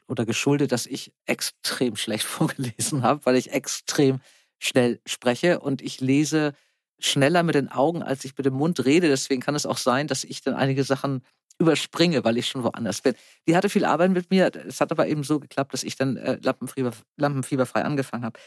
[0.08, 4.20] oder geschuldet, dass ich extrem schlecht vorgelesen habe, weil ich extrem
[4.60, 6.54] schnell spreche und ich lese
[7.00, 9.08] schneller mit den Augen, als ich mit dem Mund rede.
[9.08, 11.22] Deswegen kann es auch sein, dass ich dann einige Sachen
[11.60, 13.16] überspringe, weil ich schon woanders bin.
[13.48, 14.52] Die hatte viel Arbeit mit mir.
[14.68, 18.40] Es hat aber eben so geklappt, dass ich dann äh, Lampenfieber, lampenfieberfrei angefangen habe.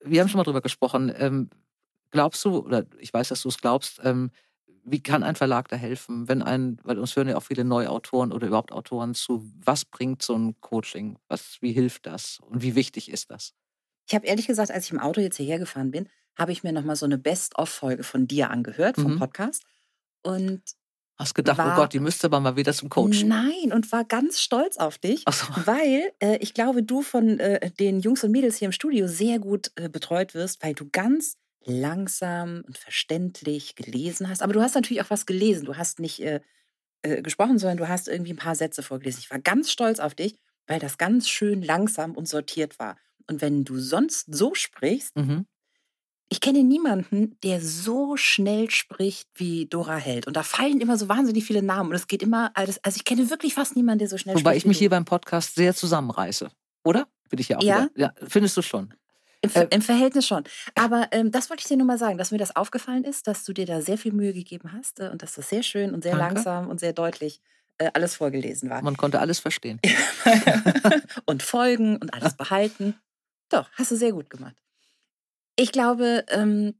[0.00, 1.12] Wir haben schon mal drüber gesprochen.
[1.16, 1.50] Ähm,
[2.10, 4.30] glaubst du, oder ich weiß, dass du es glaubst, ähm,
[4.84, 8.32] wie kann ein Verlag da helfen, wenn ein, weil uns hören ja auch viele Neuautoren
[8.32, 11.18] oder überhaupt Autoren zu, was bringt so ein Coaching?
[11.28, 12.38] Was, wie hilft das?
[12.40, 13.52] Und wie wichtig ist das?
[14.08, 16.72] Ich habe ehrlich gesagt, als ich im Auto jetzt hierher gefahren bin, habe ich mir
[16.72, 19.14] nochmal so eine Best-of-Folge von dir angehört, vom Mhm.
[19.14, 19.64] Podcast.
[20.22, 20.62] Und
[21.18, 23.24] Hast gedacht, War- oh Gott, die müsste aber mal wieder zum Coach.
[23.24, 25.24] nein, und war ganz stolz auf dich.
[25.28, 25.46] So.
[25.66, 29.38] Weil äh, ich glaube, du von äh, den Jungs und Mädels hier im Studio sehr
[29.40, 34.42] gut äh, betreut wirst, weil du ganz langsam und verständlich gelesen hast.
[34.42, 35.64] Aber du hast natürlich auch was gelesen.
[35.66, 36.40] Du hast nicht äh,
[37.02, 39.20] äh, gesprochen, sondern du hast irgendwie ein paar Sätze vorgelesen.
[39.22, 42.96] Ich war ganz stolz auf dich, weil das ganz schön langsam und sortiert war.
[43.28, 45.46] Und wenn du sonst so sprichst, Mhm.
[46.30, 50.26] Ich kenne niemanden, der so schnell spricht wie Dora Held.
[50.26, 51.90] Und da fallen immer so wahnsinnig viele Namen.
[51.90, 54.50] Und es geht immer, alles- also ich kenne wirklich fast niemanden, der so schnell Wobei
[54.50, 54.56] spricht.
[54.58, 56.50] ich wie mich hier beim Podcast sehr zusammenreiße.
[56.84, 57.08] Oder?
[57.30, 57.62] Bin ich ja auch.
[57.62, 57.88] Ja?
[57.96, 58.92] Ja findest du schon?
[59.40, 60.44] Im, Äh, Im Verhältnis schon.
[60.74, 63.44] Aber ähm, das wollte ich dir nur mal sagen, dass mir das aufgefallen ist, dass
[63.44, 66.02] du dir da sehr viel Mühe gegeben hast äh, und dass das sehr schön und
[66.02, 66.34] sehr Danke.
[66.34, 67.40] langsam und sehr deutlich
[67.78, 68.82] äh, alles vorgelesen war.
[68.82, 69.80] Man konnte alles verstehen.
[71.24, 72.94] und folgen und alles behalten.
[73.48, 74.56] Doch, hast du sehr gut gemacht.
[75.58, 76.74] Ich glaube, ähm,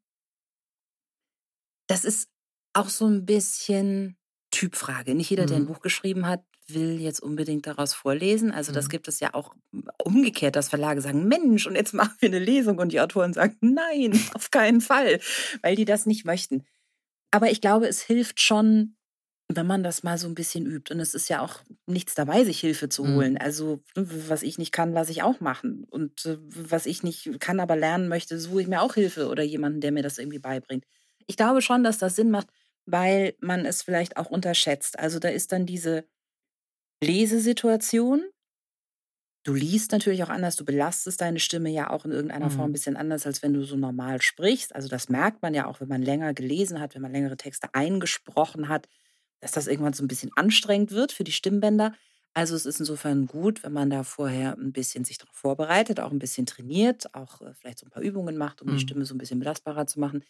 [1.86, 2.28] das ist
[2.74, 4.16] auch so ein bisschen
[4.50, 5.14] Typfrage.
[5.14, 5.66] Nicht jeder, der ein Mhm.
[5.66, 8.52] Buch geschrieben hat, will jetzt unbedingt daraus vorlesen.
[8.52, 8.90] Also das Mhm.
[8.90, 9.54] gibt es ja auch
[10.04, 13.56] umgekehrt, dass Verlage sagen, Mensch, und jetzt machen wir eine Lesung und die Autoren sagen,
[13.60, 15.20] nein, auf keinen Fall,
[15.62, 16.64] weil die das nicht möchten.
[17.32, 18.97] Aber ich glaube, es hilft schon,
[19.50, 20.92] wenn man das mal so ein bisschen übt.
[20.92, 23.08] Und es ist ja auch nichts dabei, sich Hilfe zu Mhm.
[23.08, 23.38] holen.
[23.38, 25.84] Also was ich nicht kann, lasse ich auch machen.
[25.84, 29.42] Und äh, was ich nicht kann, aber lernen möchte, suche ich mir auch Hilfe oder
[29.42, 30.84] jemanden, der mir das irgendwie beibringt.
[31.26, 32.48] Ich glaube schon, dass das Sinn macht,
[32.86, 34.98] weil man es vielleicht auch unterschätzt.
[34.98, 36.04] Also da ist dann diese
[37.02, 38.30] Lesesituation.
[39.44, 42.72] Du liest natürlich auch anders, du belastest deine Stimme ja auch in irgendeiner Form ein
[42.72, 42.72] Mhm.
[42.72, 44.74] bisschen anders, als wenn du so normal sprichst.
[44.74, 47.68] Also das merkt man ja auch, wenn man länger gelesen hat, wenn man längere Texte
[47.72, 48.88] eingesprochen hat,
[49.40, 51.94] dass das irgendwann so ein bisschen anstrengend wird für die Stimmbänder.
[52.34, 56.10] Also es ist insofern gut, wenn man da vorher ein bisschen sich darauf vorbereitet, auch
[56.12, 58.78] ein bisschen trainiert, auch äh, vielleicht so ein paar Übungen macht, um die Mhm.
[58.80, 60.24] Stimme so ein bisschen belastbarer zu machen.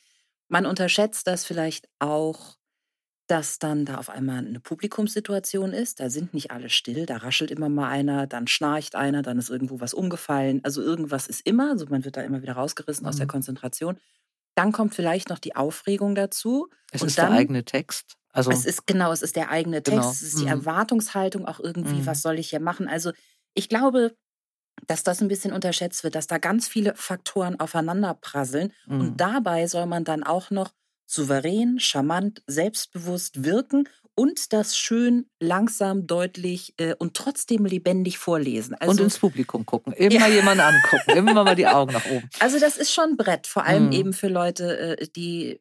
[0.48, 2.56] Man unterschätzt das vielleicht auch,
[3.26, 6.00] dass dann da auf einmal eine Publikumssituation ist.
[6.00, 9.50] Da sind nicht alle still, da raschelt immer mal einer, dann schnarcht einer, dann ist
[9.50, 10.60] irgendwo was umgefallen.
[10.64, 13.30] Also irgendwas ist immer, also man wird da immer wieder rausgerissen aus der Mhm.
[13.32, 13.98] Konzentration.
[14.54, 16.68] Dann kommt vielleicht noch die Aufregung dazu.
[16.90, 18.16] Es Und ist dann- der eigene Text.
[18.38, 20.10] Also, Es ist genau, es ist der eigene Text, Genau.
[20.10, 20.48] es ist die Mhm.
[20.52, 22.06] Erwartungshaltung auch irgendwie, Mhm.
[22.06, 22.88] was soll ich hier machen?
[22.88, 23.12] Also
[23.54, 24.14] ich glaube,
[24.86, 28.72] dass das ein bisschen unterschätzt wird, dass da ganz viele Faktoren aufeinander prasseln.
[28.86, 29.00] Mhm.
[29.00, 30.70] Und dabei soll man dann auch noch
[31.06, 38.74] souverän, charmant, selbstbewusst wirken und das schön, langsam, deutlich äh, und trotzdem lebendig vorlesen.
[38.74, 39.92] und Also, ins Publikum gucken.
[39.96, 41.10] Immer jemanden angucken.
[41.16, 42.28] Immer mal die Augen nach oben.
[42.40, 43.92] also das ist schon ein Brett, vor allem Mhm.
[43.92, 45.60] eben für Leute, äh, die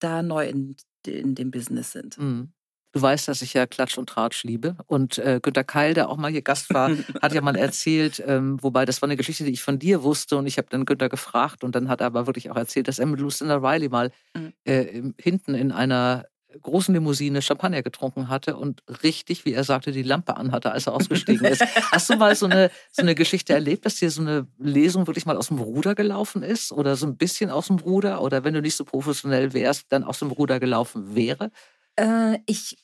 [0.00, 0.76] da neu in,
[1.06, 2.18] in dem Business sind.
[2.18, 2.52] Mhm.
[2.94, 4.76] Du weißt, dass ich ja Klatsch und Tratsch liebe.
[4.86, 6.90] Und äh, Günter Keil, der auch mal hier Gast war,
[7.22, 10.36] hat ja mal erzählt, ähm, wobei das war eine Geschichte, die ich von dir wusste.
[10.36, 13.00] Und ich habe dann Günter gefragt und dann hat er aber wirklich auch erzählt, dass
[13.00, 14.52] er mit Lucinda Riley mal mhm.
[14.64, 16.24] äh, hinten in einer
[16.62, 20.94] großen Limousine Champagner getrunken hatte und richtig, wie er sagte, die Lampe anhatte, als er
[20.94, 21.62] ausgestiegen ist.
[21.92, 25.26] Hast du mal so eine, so eine Geschichte erlebt, dass dir so eine Lesung wirklich
[25.26, 26.72] mal aus dem Ruder gelaufen ist?
[26.72, 28.22] Oder so ein bisschen aus dem Ruder?
[28.22, 31.50] Oder wenn du nicht so professionell wärst, dann aus dem Ruder gelaufen wäre?
[31.96, 32.78] Äh, ich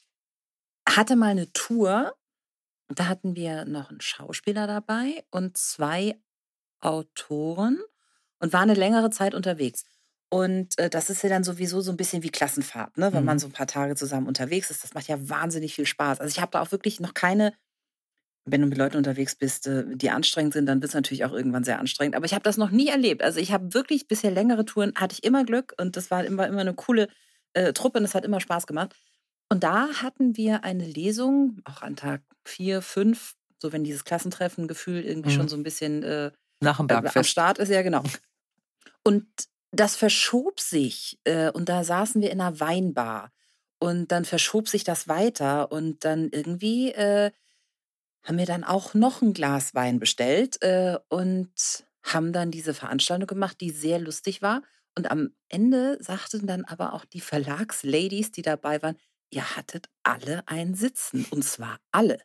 [0.89, 2.12] hatte mal eine Tour,
[2.89, 6.21] da hatten wir noch einen Schauspieler dabei und zwei
[6.81, 7.79] Autoren
[8.39, 9.85] und waren eine längere Zeit unterwegs.
[10.33, 13.12] Und äh, das ist ja dann sowieso so ein bisschen wie Klassenfahrt, ne?
[13.12, 13.26] wenn mhm.
[13.26, 14.85] man so ein paar Tage zusammen unterwegs ist.
[14.85, 16.20] Das macht ja wahnsinnig viel Spaß.
[16.20, 17.53] Also ich habe da auch wirklich noch keine,
[18.45, 21.33] wenn du mit Leuten unterwegs bist, äh, die anstrengend sind, dann wird es natürlich auch
[21.33, 22.14] irgendwann sehr anstrengend.
[22.14, 23.22] Aber ich habe das noch nie erlebt.
[23.22, 26.47] Also ich habe wirklich bisher längere Touren, hatte ich immer Glück und das war immer,
[26.47, 27.09] immer eine coole
[27.55, 28.95] äh, Truppe und es hat immer Spaß gemacht.
[29.49, 35.05] Und da hatten wir eine Lesung, auch an Tag vier, fünf, so wenn dieses Klassentreffen-Gefühl
[35.05, 35.35] irgendwie mhm.
[35.35, 37.16] schon so ein bisschen äh, nach dem Bergfest.
[37.16, 38.05] Äh, am Start ist, ja genau.
[39.03, 39.26] Und
[39.73, 43.33] das verschob sich äh, und da saßen wir in einer Weinbar
[43.79, 47.31] und dann verschob sich das weiter und dann irgendwie äh,
[48.23, 51.51] haben wir dann auch noch ein Glas Wein bestellt äh, und
[52.03, 54.62] haben dann diese Veranstaltung gemacht, die sehr lustig war.
[54.97, 58.97] Und am Ende sagten dann aber auch die Verlagsladies, die dabei waren,
[59.31, 61.27] ihr hattet alle ein Sitzen.
[61.31, 62.18] Und zwar alle.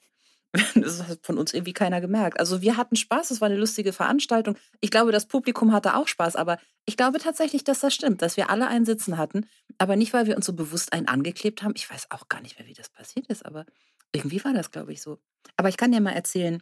[0.75, 2.39] Das hat von uns irgendwie keiner gemerkt.
[2.39, 4.57] Also wir hatten Spaß, es war eine lustige Veranstaltung.
[4.81, 8.37] Ich glaube, das Publikum hatte auch Spaß, aber ich glaube tatsächlich, dass das stimmt, dass
[8.37, 9.47] wir alle ein Sitzen hatten,
[9.77, 11.73] aber nicht, weil wir uns so bewusst einen angeklebt haben.
[11.75, 13.65] Ich weiß auch gar nicht mehr, wie das passiert ist, aber
[14.13, 15.19] irgendwie war das, glaube ich, so.
[15.57, 16.61] Aber ich kann dir mal erzählen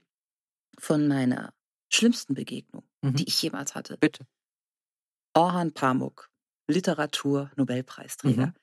[0.79, 1.53] von meiner
[1.91, 3.15] schlimmsten Begegnung, mhm.
[3.15, 3.97] die ich jemals hatte.
[3.97, 4.25] Bitte.
[5.35, 6.29] Orhan Pamuk,
[6.67, 8.47] Literatur-Nobelpreisträger.
[8.47, 8.53] Mhm.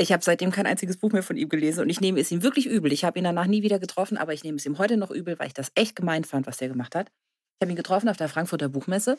[0.00, 2.42] Ich habe seitdem kein einziges Buch mehr von ihm gelesen und ich nehme es ihm
[2.42, 2.92] wirklich übel.
[2.92, 5.38] Ich habe ihn danach nie wieder getroffen, aber ich nehme es ihm heute noch übel,
[5.38, 7.08] weil ich das echt gemein fand, was er gemacht hat.
[7.08, 9.18] Ich habe ihn getroffen auf der Frankfurter Buchmesse.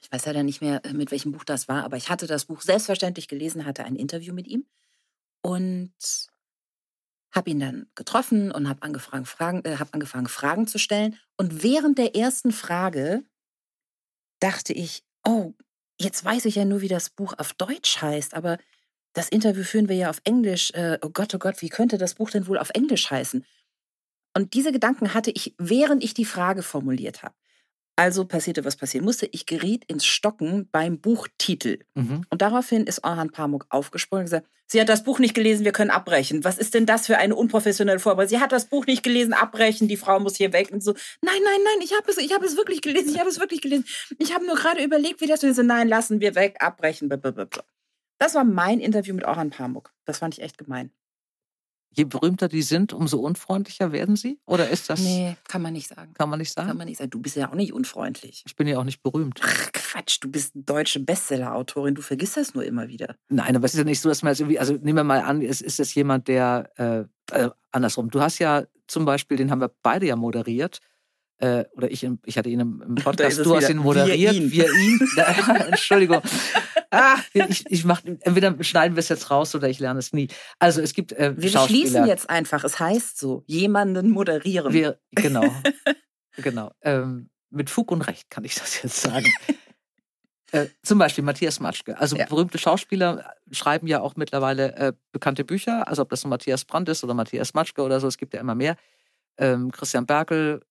[0.00, 2.62] Ich weiß leider nicht mehr, mit welchem Buch das war, aber ich hatte das Buch
[2.62, 4.66] selbstverständlich gelesen, hatte ein Interview mit ihm
[5.42, 5.92] und
[7.30, 11.16] habe ihn dann getroffen und habe angefangen, Fragen, äh, hab angefangen, Fragen zu stellen.
[11.36, 13.22] Und während der ersten Frage
[14.40, 15.52] dachte ich, oh,
[16.00, 18.58] jetzt weiß ich ja nur, wie das Buch auf Deutsch heißt, aber
[19.16, 20.70] das Interview führen wir ja auf Englisch.
[20.74, 23.46] Äh, oh Gott, oh Gott, wie könnte das Buch denn wohl auf Englisch heißen?
[24.36, 27.34] Und diese Gedanken hatte ich, während ich die Frage formuliert habe.
[27.98, 29.26] Also passierte, was passieren musste.
[29.32, 31.78] Ich geriet ins Stocken beim Buchtitel.
[31.94, 32.26] Mhm.
[32.28, 35.72] Und daraufhin ist Orhan Pamuk aufgesprungen und gesagt, sie hat das Buch nicht gelesen, wir
[35.72, 36.44] können abbrechen.
[36.44, 38.36] Was ist denn das für eine unprofessionelle Vorbereitung?
[38.36, 40.68] Sie hat das Buch nicht gelesen, abbrechen, die Frau muss hier weg.
[40.72, 40.92] Und so,
[41.22, 43.86] nein, nein, nein, ich habe es, hab es wirklich gelesen, ich habe es wirklich gelesen.
[44.18, 45.56] Ich habe nur gerade überlegt, wie das ist.
[45.56, 47.08] Nein, lassen wir weg, abbrechen.
[47.08, 47.64] Blablabla.
[48.18, 49.92] Das war mein Interview mit Orhan Pamuk.
[50.04, 50.90] Das fand ich echt gemein.
[51.90, 54.38] Je berühmter die sind, umso unfreundlicher werden sie?
[54.44, 55.00] Oder ist das.
[55.00, 56.12] Nee, kann man nicht sagen.
[56.12, 56.68] Kann man nicht sagen?
[56.68, 57.08] Kann man nicht sagen.
[57.08, 58.42] Du bist ja auch nicht unfreundlich.
[58.46, 59.40] Ich bin ja auch nicht berühmt.
[59.42, 61.94] Ach, Quatsch, du bist deutsche Bestseller-Autorin.
[61.94, 63.16] Du vergisst das nur immer wieder.
[63.30, 64.58] Nein, aber es ist ja nicht so, dass man jetzt irgendwie.
[64.58, 66.70] Also nehmen wir mal an, es ist das jemand, der.
[66.76, 67.04] Äh,
[67.34, 68.10] äh, andersrum.
[68.10, 70.80] Du hast ja zum Beispiel, den haben wir beide ja moderiert.
[71.38, 74.52] Äh, oder ich, ich hatte ihn im, Podcast, du hast ihn moderiert, wir ihn.
[74.52, 75.00] Wir ihn.
[75.68, 76.20] Entschuldigung.
[76.90, 80.28] Ah, ich, ich mach, entweder schneiden wir es jetzt raus oder ich lerne es nie.
[80.58, 84.72] Also es gibt äh, Wir schließen jetzt einfach, es heißt so, jemanden moderieren.
[84.72, 85.44] Wir, genau,
[86.36, 86.72] genau.
[86.82, 89.28] Ähm, mit Fug und Recht kann ich das jetzt sagen.
[90.52, 91.98] Äh, zum Beispiel Matthias Matschke.
[91.98, 92.26] Also ja.
[92.26, 95.88] berühmte Schauspieler schreiben ja auch mittlerweile äh, bekannte Bücher.
[95.88, 98.40] Also ob das so Matthias Brandt ist oder Matthias Matschke oder so, es gibt ja
[98.40, 98.76] immer mehr.
[99.38, 100.62] Ähm, Christian Berkel,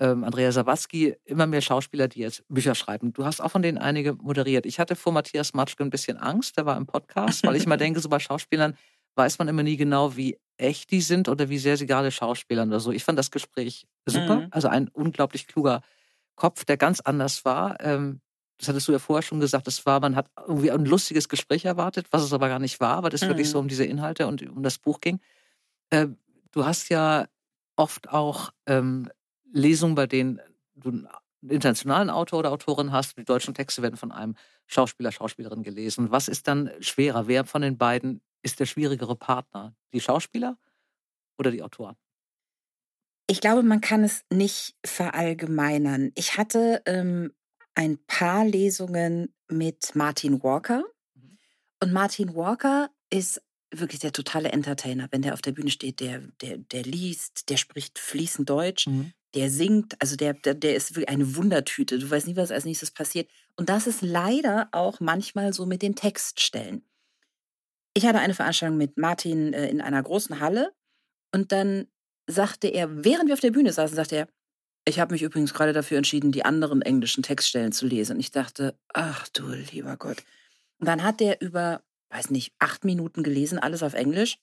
[0.00, 3.12] ähm, Andrea Sawatzki, immer mehr Schauspieler, die jetzt Bücher schreiben.
[3.12, 4.66] Du hast auch von denen einige moderiert.
[4.66, 7.76] Ich hatte vor Matthias Matschke ein bisschen Angst, der war im Podcast, weil ich immer
[7.76, 8.76] denke, so bei Schauspielern
[9.16, 12.68] weiß man immer nie genau, wie echt die sind oder wie sehr sie gerade schauspielern
[12.68, 12.92] oder so.
[12.92, 14.36] Ich fand das Gespräch super.
[14.36, 14.48] Mhm.
[14.50, 15.82] Also ein unglaublich kluger
[16.36, 17.80] Kopf, der ganz anders war.
[17.80, 18.20] Ähm,
[18.58, 21.64] das hattest du ja vorher schon gesagt, das war, man hat irgendwie ein lustiges Gespräch
[21.64, 23.28] erwartet, was es aber gar nicht war, weil das mhm.
[23.28, 25.20] wirklich so um diese Inhalte und um das Buch ging.
[25.90, 26.08] Äh,
[26.50, 27.26] du hast ja
[27.76, 29.08] oft auch ähm,
[29.52, 30.40] Lesungen, bei denen
[30.74, 31.08] du einen
[31.50, 33.16] internationalen Autor oder Autorin hast.
[33.16, 34.34] Die deutschen Texte werden von einem
[34.66, 36.10] Schauspieler, Schauspielerin gelesen.
[36.10, 37.28] Was ist dann schwerer?
[37.28, 39.74] Wer von den beiden ist der schwierigere Partner?
[39.92, 40.58] Die Schauspieler
[41.38, 41.96] oder die Autoren?
[43.26, 46.12] Ich glaube, man kann es nicht verallgemeinern.
[46.14, 47.32] Ich hatte ähm,
[47.74, 50.82] ein paar Lesungen mit Martin Walker.
[51.14, 51.38] Mhm.
[51.82, 55.08] Und Martin Walker ist wirklich der totale Entertainer.
[55.10, 58.86] Wenn der auf der Bühne steht, der, der, der liest, der spricht fließend Deutsch.
[58.86, 61.98] Mhm der singt, also der, der, der ist wirklich eine Wundertüte.
[61.98, 63.28] Du weißt nie, was als nächstes passiert.
[63.56, 66.82] Und das ist leider auch manchmal so mit den Textstellen.
[67.94, 70.72] ich hatte eine Veranstaltung mit Martin äh, in einer großen Halle
[71.32, 71.88] und dann
[72.26, 74.28] sagte er, während wir auf der Bühne saßen, sagte er,
[74.86, 78.14] ich habe mich übrigens gerade dafür entschieden, die anderen englischen Textstellen zu lesen.
[78.14, 80.24] Und ich dachte, ach du lieber Gott.
[80.78, 84.38] Und dann hat der über, weiß nicht, acht Minuten gelesen, alles auf Englisch.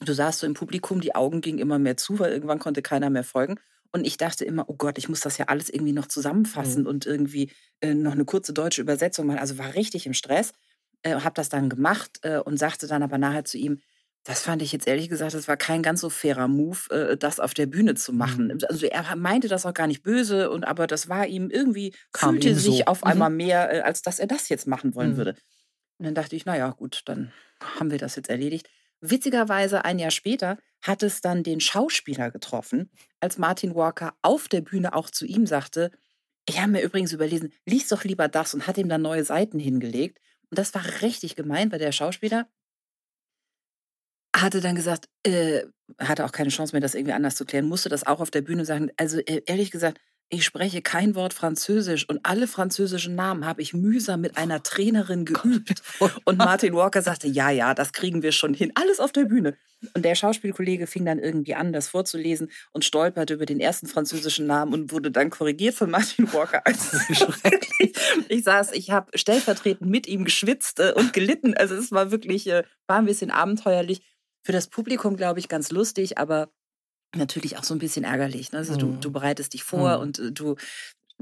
[0.00, 3.10] Du saßt so im Publikum, die Augen gingen immer mehr zu, weil irgendwann konnte keiner
[3.10, 3.58] mehr folgen.
[3.92, 6.88] Und ich dachte immer, oh Gott, ich muss das ja alles irgendwie noch zusammenfassen mhm.
[6.88, 9.38] und irgendwie äh, noch eine kurze deutsche Übersetzung machen.
[9.38, 10.52] Also war richtig im Stress,
[11.02, 13.80] äh, habe das dann gemacht äh, und sagte dann aber nachher zu ihm,
[14.24, 17.40] das fand ich jetzt ehrlich gesagt, das war kein ganz so fairer Move, äh, das
[17.40, 18.48] auf der Bühne zu machen.
[18.48, 18.58] Mhm.
[18.68, 22.34] Also er meinte das auch gar nicht böse, und aber das war ihm irgendwie, Kam
[22.34, 22.84] fühlte sich so.
[22.84, 23.10] auf mhm.
[23.10, 25.16] einmal mehr, äh, als dass er das jetzt machen wollen mhm.
[25.16, 25.34] würde.
[25.98, 28.68] Und dann dachte ich, naja, gut, dann haben wir das jetzt erledigt.
[29.00, 34.60] Witzigerweise ein Jahr später hat es dann den Schauspieler getroffen, als Martin Walker auf der
[34.60, 35.90] Bühne auch zu ihm sagte,
[36.48, 39.58] ich habe mir übrigens überlesen, lies doch lieber das und hat ihm dann neue Seiten
[39.58, 40.18] hingelegt.
[40.50, 42.48] Und das war richtig gemein, weil der Schauspieler
[44.34, 45.64] hatte dann gesagt, äh,
[45.98, 48.42] hatte auch keine Chance mehr, das irgendwie anders zu klären, musste das auch auf der
[48.42, 48.90] Bühne sagen.
[48.96, 50.00] Also äh, ehrlich gesagt,
[50.30, 55.24] ich spreche kein Wort Französisch und alle französischen Namen habe ich mühsam mit einer Trainerin
[55.24, 55.82] geübt.
[56.24, 58.70] Und Martin Walker sagte, ja, ja, das kriegen wir schon hin.
[58.76, 59.56] Alles auf der Bühne.
[59.94, 64.46] Und der Schauspielkollege fing dann irgendwie an, das vorzulesen und stolperte über den ersten französischen
[64.46, 66.62] Namen und wurde dann korrigiert von Martin Walker.
[66.64, 66.98] Also
[68.28, 71.54] ich saß, ich habe stellvertretend mit ihm geschwitzt äh, und gelitten.
[71.54, 74.02] Also es war wirklich, äh, war ein bisschen abenteuerlich
[74.42, 76.50] für das Publikum, glaube ich, ganz lustig, aber
[77.14, 78.52] natürlich auch so ein bisschen ärgerlich.
[78.52, 78.58] Ne?
[78.58, 78.78] Also mhm.
[78.78, 80.02] du, du bereitest dich vor mhm.
[80.02, 80.56] und äh, du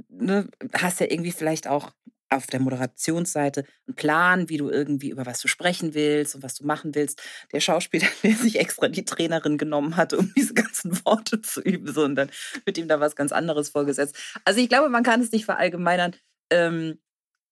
[0.09, 1.93] ne, hast ja irgendwie vielleicht auch
[2.31, 6.55] auf der Moderationsseite einen Plan, wie du irgendwie über was du sprechen willst und was
[6.55, 7.23] du machen willst.
[7.53, 11.93] Der Schauspieler, der sich extra die Trainerin genommen hat, um diese ganzen Worte zu üben,
[11.93, 12.31] so, und dann
[12.65, 14.17] wird ihm da was ganz anderes vorgesetzt.
[14.45, 16.15] Also ich glaube, man kann es nicht verallgemeinern.
[16.51, 16.99] Ähm,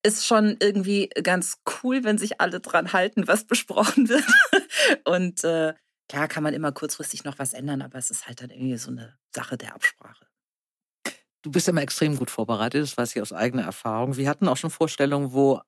[0.03, 4.24] ist schon irgendwie ganz cool, wenn sich alle dran halten, was besprochen wird.
[5.05, 5.74] Und äh,
[6.09, 8.91] klar kann man immer kurzfristig noch was ändern, aber es ist halt dann irgendwie so
[8.91, 10.27] eine Sache der Absprache.
[11.43, 14.17] Du bist immer extrem gut vorbereitet, das weiß ich aus eigener Erfahrung.
[14.17, 15.61] Wir hatten auch schon Vorstellungen, wo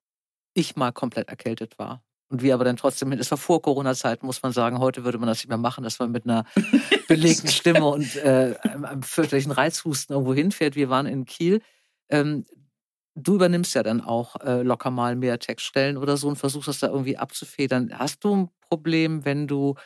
[0.55, 2.03] ich mal komplett erkältet war.
[2.30, 5.28] Und wir aber dann trotzdem, es war vor Corona-Zeit, muss man sagen, heute würde man
[5.28, 6.45] das nicht mehr machen, dass man mit einer
[7.09, 10.76] belegten Stimme und äh, einem fürchterlichen Reizhusten irgendwo hinfährt.
[10.76, 11.62] Wir waren in Kiel.
[12.11, 12.45] Ähm,
[13.14, 16.80] du übernimmst ja dann auch äh, locker mal mehr Textstellen oder so und versuchst das
[16.80, 17.99] da irgendwie abzufedern.
[17.99, 19.76] Hast du ein Problem, wenn du,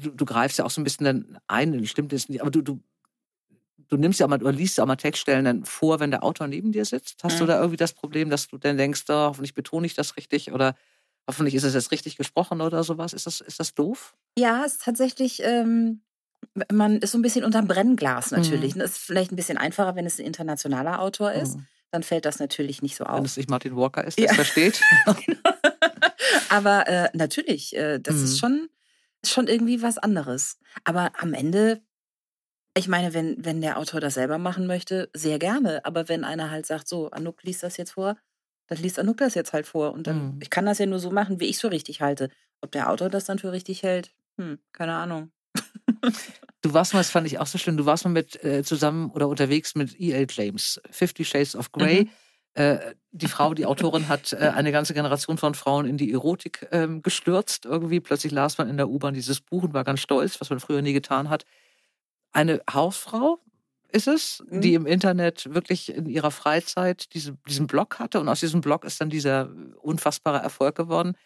[0.00, 2.62] du, du greifst ja auch so ein bisschen dann ein, stimmt das nicht, aber du,
[2.62, 2.80] du,
[3.88, 6.24] du nimmst ja auch mal oder liest ja auch mal Textstellen dann vor, wenn der
[6.24, 7.22] Autor neben dir sitzt.
[7.22, 7.38] Hast mhm.
[7.40, 10.52] du da irgendwie das Problem, dass du dann denkst, oh, hoffentlich betone ich das richtig
[10.52, 10.74] oder
[11.26, 13.12] hoffentlich ist es jetzt richtig gesprochen oder sowas?
[13.12, 14.16] Ist das, ist das doof?
[14.38, 15.42] Ja, es ist tatsächlich.
[15.42, 16.02] Ähm
[16.72, 18.74] man ist so ein bisschen unterm Brennglas natürlich.
[18.74, 18.80] Mhm.
[18.80, 21.58] Das ist vielleicht ein bisschen einfacher, wenn es ein internationaler Autor ist.
[21.58, 23.16] Mhm dann fällt das natürlich nicht so auf.
[23.16, 24.34] Wenn es nicht Martin Walker ist, der ja.
[24.34, 24.80] versteht.
[25.26, 25.40] Genau.
[26.48, 28.24] Aber äh, natürlich, äh, das mhm.
[28.24, 28.68] ist schon,
[29.24, 30.58] schon irgendwie was anderes.
[30.84, 31.82] Aber am Ende,
[32.76, 35.84] ich meine, wenn, wenn der Autor das selber machen möchte, sehr gerne.
[35.84, 38.16] Aber wenn einer halt sagt, so, Anouk liest das jetzt vor,
[38.66, 39.92] dann liest Anouk das jetzt halt vor.
[39.92, 40.38] Und dann, mhm.
[40.40, 42.30] ich kann das ja nur so machen, wie ich es für richtig halte.
[42.60, 45.32] Ob der Autor das dann für richtig hält, hm, keine Ahnung.
[46.62, 49.10] Du warst mal, das fand ich auch so schön, du warst mal mit äh, zusammen
[49.10, 50.26] oder unterwegs mit E.L.
[50.30, 52.04] James, Fifty Shades of Grey.
[52.04, 52.10] Mhm.
[52.54, 56.68] Äh, die Frau, die Autorin, hat äh, eine ganze Generation von Frauen in die Erotik
[56.72, 57.64] ähm, gestürzt.
[57.64, 60.60] Irgendwie plötzlich las man in der U-Bahn dieses Buch und war ganz stolz, was man
[60.60, 61.44] früher nie getan hat.
[62.32, 63.38] Eine Hausfrau
[63.92, 64.60] ist es, mhm.
[64.60, 68.84] die im Internet wirklich in ihrer Freizeit diese, diesen Blog hatte und aus diesem Blog
[68.84, 71.16] ist dann dieser unfassbare Erfolg geworden.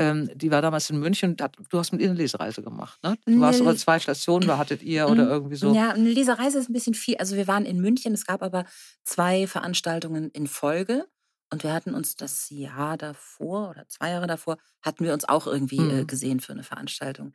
[0.00, 2.98] Ähm, die war damals in München und hat, du hast mit ihr eine Lesereise gemacht,
[3.02, 3.18] ne?
[3.26, 5.30] Du warst über zwei Stationen, da hattet ihr oder mhm.
[5.30, 5.74] irgendwie so.
[5.74, 7.18] Ja, eine Lesereise ist ein bisschen viel.
[7.18, 8.64] Also wir waren in München, es gab aber
[9.04, 11.06] zwei Veranstaltungen in Folge.
[11.52, 15.46] Und wir hatten uns das Jahr davor oder zwei Jahre davor, hatten wir uns auch
[15.46, 15.98] irgendwie äh, mhm.
[15.98, 17.34] äh, gesehen für eine Veranstaltung.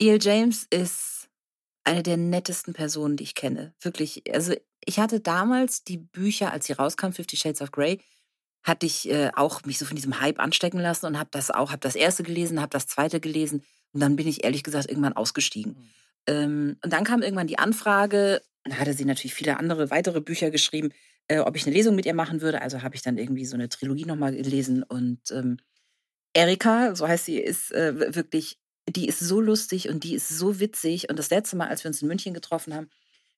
[0.00, 0.18] E.L.
[0.22, 1.28] James ist
[1.84, 3.74] eine der nettesten Personen, die ich kenne.
[3.82, 4.22] Wirklich.
[4.32, 8.00] Also ich hatte damals die Bücher, als sie rauskam, Fifty Shades of Grey,
[8.68, 11.70] hatte ich äh, auch mich so von diesem Hype anstecken lassen und habe das auch,
[11.70, 15.14] habe das erste gelesen, habe das zweite gelesen und dann bin ich ehrlich gesagt irgendwann
[15.14, 15.72] ausgestiegen.
[15.72, 15.88] Mhm.
[16.26, 20.50] Ähm, und dann kam irgendwann die Anfrage, dann hatte sie natürlich viele andere weitere Bücher
[20.50, 20.90] geschrieben,
[21.28, 22.62] äh, ob ich eine Lesung mit ihr machen würde.
[22.62, 25.58] Also habe ich dann irgendwie so eine Trilogie nochmal gelesen und ähm,
[26.34, 28.58] Erika, so heißt sie, ist äh, wirklich,
[28.88, 31.08] die ist so lustig und die ist so witzig.
[31.08, 32.90] Und das letzte Mal, als wir uns in München getroffen haben,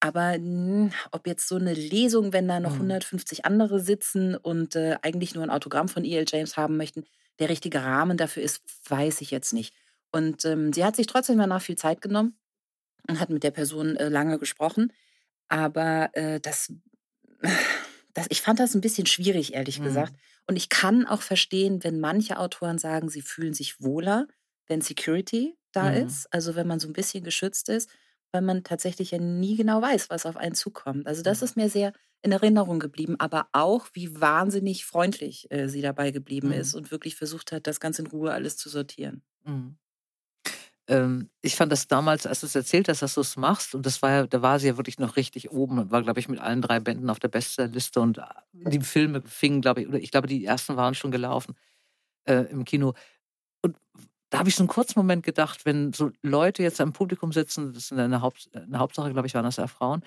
[0.00, 2.90] Aber mh, ob jetzt so eine Lesung, wenn da noch mhm.
[2.90, 6.24] 150 andere sitzen und äh, eigentlich nur ein Autogramm von E.L.
[6.28, 7.04] James haben möchten,
[7.38, 9.74] der richtige Rahmen dafür ist, weiß ich jetzt nicht.
[10.12, 12.38] Und ähm, sie hat sich trotzdem danach viel Zeit genommen
[13.08, 14.92] und hat mit der Person äh, lange gesprochen.
[15.48, 16.72] Aber äh, das,
[18.14, 19.84] das, ich fand das ein bisschen schwierig, ehrlich mhm.
[19.84, 20.14] gesagt.
[20.46, 24.26] Und ich kann auch verstehen, wenn manche Autoren sagen, sie fühlen sich wohler,
[24.66, 26.06] wenn Security da mhm.
[26.06, 27.90] ist, also wenn man so ein bisschen geschützt ist,
[28.30, 31.06] weil man tatsächlich ja nie genau weiß, was auf einen zukommt.
[31.06, 31.92] Also das ist mir sehr
[32.24, 36.54] in Erinnerung geblieben, aber auch, wie wahnsinnig freundlich äh, sie dabei geblieben mhm.
[36.54, 39.22] ist und wirklich versucht hat, das ganz in Ruhe alles zu sortieren.
[39.44, 39.76] Mhm.
[40.86, 43.84] Ähm, ich fand das damals, als du es erzählt hast, dass du es machst, und
[43.84, 46.28] das war ja, da war sie ja wirklich noch richtig oben und war, glaube ich,
[46.28, 48.22] mit allen drei Bänden auf der Bestsellerliste und äh,
[48.52, 51.54] die Filme fingen, glaube ich, oder ich glaube, die ersten waren schon gelaufen
[52.24, 52.94] äh, im Kino.
[53.62, 53.76] Und
[54.30, 57.74] da habe ich so einen kurzen Moment gedacht, wenn so Leute jetzt am Publikum sitzen,
[57.74, 60.02] das ist eine, Haupt, eine Hauptsache, glaube ich, waren das ja Frauen,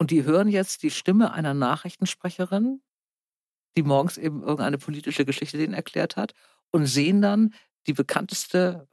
[0.00, 2.80] und die hören jetzt die Stimme einer Nachrichtensprecherin,
[3.76, 6.32] die morgens eben irgendeine politische Geschichte denen erklärt hat,
[6.70, 7.52] und sehen dann
[7.86, 8.88] die bekannteste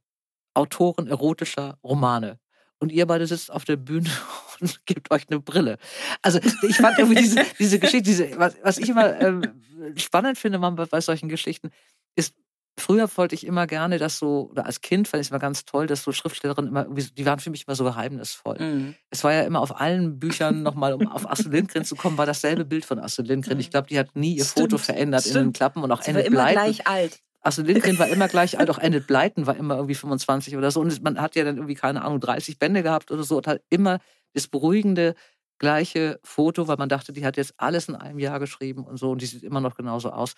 [0.54, 2.40] Autorin erotischer Romane.
[2.80, 4.10] Und ihr beide sitzt auf der Bühne
[4.60, 5.78] und gebt euch eine Brille.
[6.22, 9.64] Also ich fand irgendwie diese, diese Geschichte, diese, was, was ich immer ähm,
[9.96, 11.72] spannend finde bei, bei solchen Geschichten,
[12.16, 12.36] ist,
[12.80, 15.66] Früher wollte ich immer gerne, dass so, oder als Kind fand ich es immer ganz
[15.66, 18.58] toll, dass so Schriftstellerinnen immer, die waren für mich immer so geheimnisvoll.
[18.60, 18.96] Mhm.
[19.10, 22.28] Es war ja immer auf allen Büchern nochmal, um auf Astrid Lindgren zu kommen, war
[22.28, 23.60] dasselbe Bild von Astrid Lindgren.
[23.60, 23.72] Ich mhm.
[23.72, 24.72] glaube, die hat nie ihr Stimmt.
[24.72, 25.36] Foto verändert Stimmt.
[25.36, 27.20] in den Klappen und auch Sie Enid war immer gleich alt.
[27.42, 30.80] Astrid Lindgren war immer gleich alt, auch Enid Blyton war immer irgendwie 25 oder so.
[30.80, 33.62] Und man hat ja dann irgendwie, keine Ahnung, 30 Bände gehabt oder so und hat
[33.70, 33.98] immer
[34.34, 35.16] das beruhigende,
[35.58, 39.12] gleiche Foto, weil man dachte, die hat jetzt alles in einem Jahr geschrieben und so
[39.12, 40.34] und die sieht immer noch genauso aus.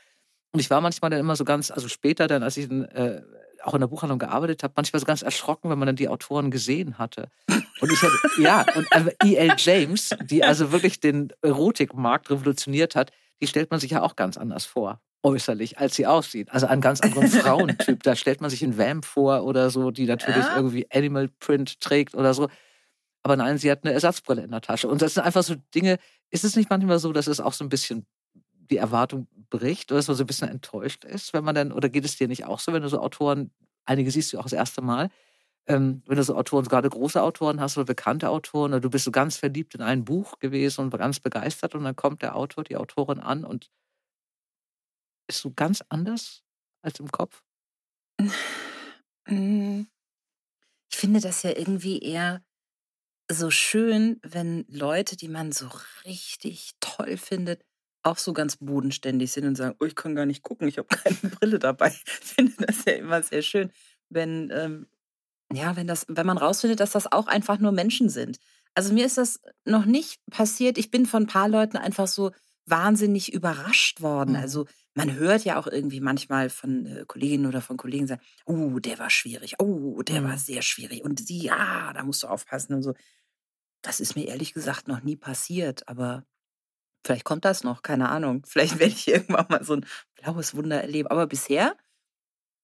[0.52, 3.22] Und ich war manchmal dann immer so ganz, also später dann, als ich in, äh,
[3.64, 6.52] auch in der Buchhandlung gearbeitet habe, manchmal so ganz erschrocken, wenn man dann die Autoren
[6.52, 7.30] gesehen hatte.
[7.82, 9.54] Und ich hatte, ja, und also E.L.
[9.58, 14.38] James, die also wirklich den Erotikmarkt revolutioniert hat, die stellt man sich ja auch ganz
[14.38, 16.52] anders vor, äußerlich, als sie aussieht.
[16.52, 18.04] Also einen ganz anderen Frauentyp.
[18.04, 20.56] Da stellt man sich einen Vamp vor oder so, die natürlich ja.
[20.56, 22.50] irgendwie Animal Print trägt oder so.
[23.22, 24.88] Aber nein, sie hat eine Ersatzbrille in der Tasche.
[24.88, 25.98] Und das sind einfach so Dinge,
[26.32, 28.06] ist es nicht manchmal so, dass es auch so ein bisschen
[28.70, 31.90] die Erwartung bricht oder dass man so ein bisschen enttäuscht ist, wenn man dann, oder
[31.90, 33.52] geht es dir nicht auch so, wenn du so Autoren,
[33.86, 35.10] einige siehst du auch das erste Mal,
[35.68, 39.06] ähm, wenn du so Autoren, gerade große Autoren hast oder bekannte Autoren, oder du bist
[39.06, 42.64] so ganz verliebt in ein Buch gewesen und ganz begeistert und dann kommt der Autor,
[42.66, 43.70] die Autorin an und
[45.28, 46.44] ist so ganz anders
[46.82, 47.44] als im Kopf?
[50.92, 52.44] Ich finde das ja irgendwie eher
[53.32, 55.70] so schön, wenn Leute, die man so
[56.06, 57.64] richtig toll findet,
[58.04, 60.88] auch so ganz bodenständig sind und sagen, oh, ich kann gar nicht gucken, ich habe
[60.96, 61.90] keine Brille dabei.
[61.90, 63.72] Ich finde das ja immer sehr schön,
[64.10, 64.88] wenn, ähm,
[65.52, 68.40] ja, wenn das, wenn man rausfindet, dass das auch einfach nur Menschen sind.
[68.76, 70.78] Also mir ist das noch nicht passiert.
[70.78, 72.32] Ich bin von ein paar Leuten einfach so
[72.66, 74.32] wahnsinnig überrascht worden.
[74.32, 74.42] Mhm.
[74.42, 78.80] Also man hört ja auch irgendwie manchmal von äh, Kolleginnen oder von Kollegen sagen, oh,
[78.80, 80.26] der war schwierig, oh, der mhm.
[80.28, 81.04] war sehr schwierig.
[81.04, 82.94] Und sie, ja, da musst du aufpassen und so.
[83.82, 86.26] Das ist mir ehrlich gesagt noch nie passiert, aber
[87.06, 88.44] Vielleicht kommt das noch, keine Ahnung.
[88.48, 89.86] Vielleicht werde ich irgendwann mal so ein
[90.22, 91.08] blaues Wunder erleben.
[91.10, 91.76] Aber bisher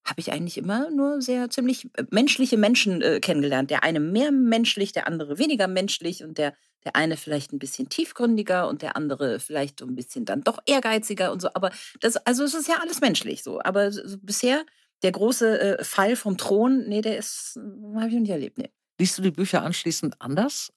[0.06, 3.72] habe ich eigentlich immer nur sehr ziemlich äh, menschliche Menschen äh, kennengelernt.
[3.72, 7.90] Der eine mehr menschlich, der andere weniger menschlich und der, der eine vielleicht ein bisschen
[7.90, 11.50] tiefgründiger und der andere vielleicht ein bisschen dann doch ehrgeiziger und so.
[11.56, 11.72] Aber
[12.02, 13.60] das, also es ist ja alles menschlich so.
[13.62, 14.64] Aber so, bisher
[15.02, 18.58] der große äh, Fall vom Thron, nee, der ist, hm, habe ich noch nicht erlebt,
[18.60, 18.72] nee.
[19.00, 20.72] Liest du die Bücher anschließend anders?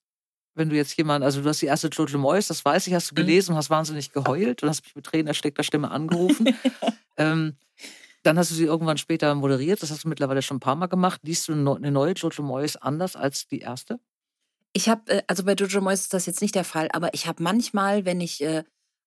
[0.59, 3.13] Wenn du jetzt jemand, also du hast die erste Jojo Moyes, das weiß ich, hast
[3.13, 3.27] du mhm.
[3.27, 6.49] gelesen und hast wahnsinnig geheult und hast mich mit Tränen erstickter Stimme angerufen.
[7.17, 7.57] ähm,
[8.25, 10.89] dann hast du sie irgendwann später moderiert, das hast du mittlerweile schon ein paar Mal
[10.89, 11.21] gemacht.
[11.23, 14.01] Liest du eine neue Jojo Moyes anders als die erste?
[14.73, 17.29] Ich habe, äh, also bei Jojo Moyes ist das jetzt nicht der Fall, aber ich
[17.29, 18.65] habe manchmal, wenn ich äh,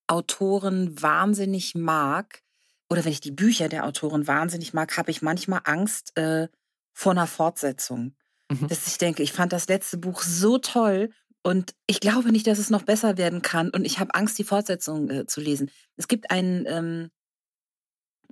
[0.08, 2.41] Autoren wahnsinnig mag,
[2.89, 6.47] oder wenn ich die Bücher der Autoren wahnsinnig mag, habe ich manchmal Angst äh,
[6.93, 8.16] vor einer Fortsetzung.
[8.49, 8.68] Mhm.
[8.70, 11.10] Dass ich denke, ich fand das letzte Buch so toll
[11.44, 14.44] und ich glaube nicht, dass es noch besser werden kann und ich habe Angst, die
[14.44, 15.72] Fortsetzung äh, zu lesen.
[15.98, 17.12] Es gibt einen, ähm,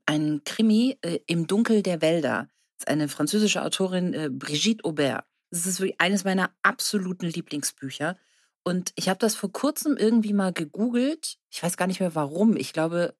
[0.05, 2.49] einen Krimi äh, im Dunkel der Wälder.
[2.77, 5.25] Das ist eine französische Autorin, äh, Brigitte Aubert.
[5.51, 8.17] Das ist wirklich eines meiner absoluten Lieblingsbücher.
[8.63, 11.37] Und ich habe das vor kurzem irgendwie mal gegoogelt.
[11.49, 12.55] Ich weiß gar nicht mehr warum.
[12.55, 13.15] Ich glaube,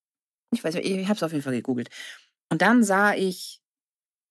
[0.51, 1.89] ich weiß ich habe es auf jeden Fall gegoogelt.
[2.49, 3.61] Und dann sah ich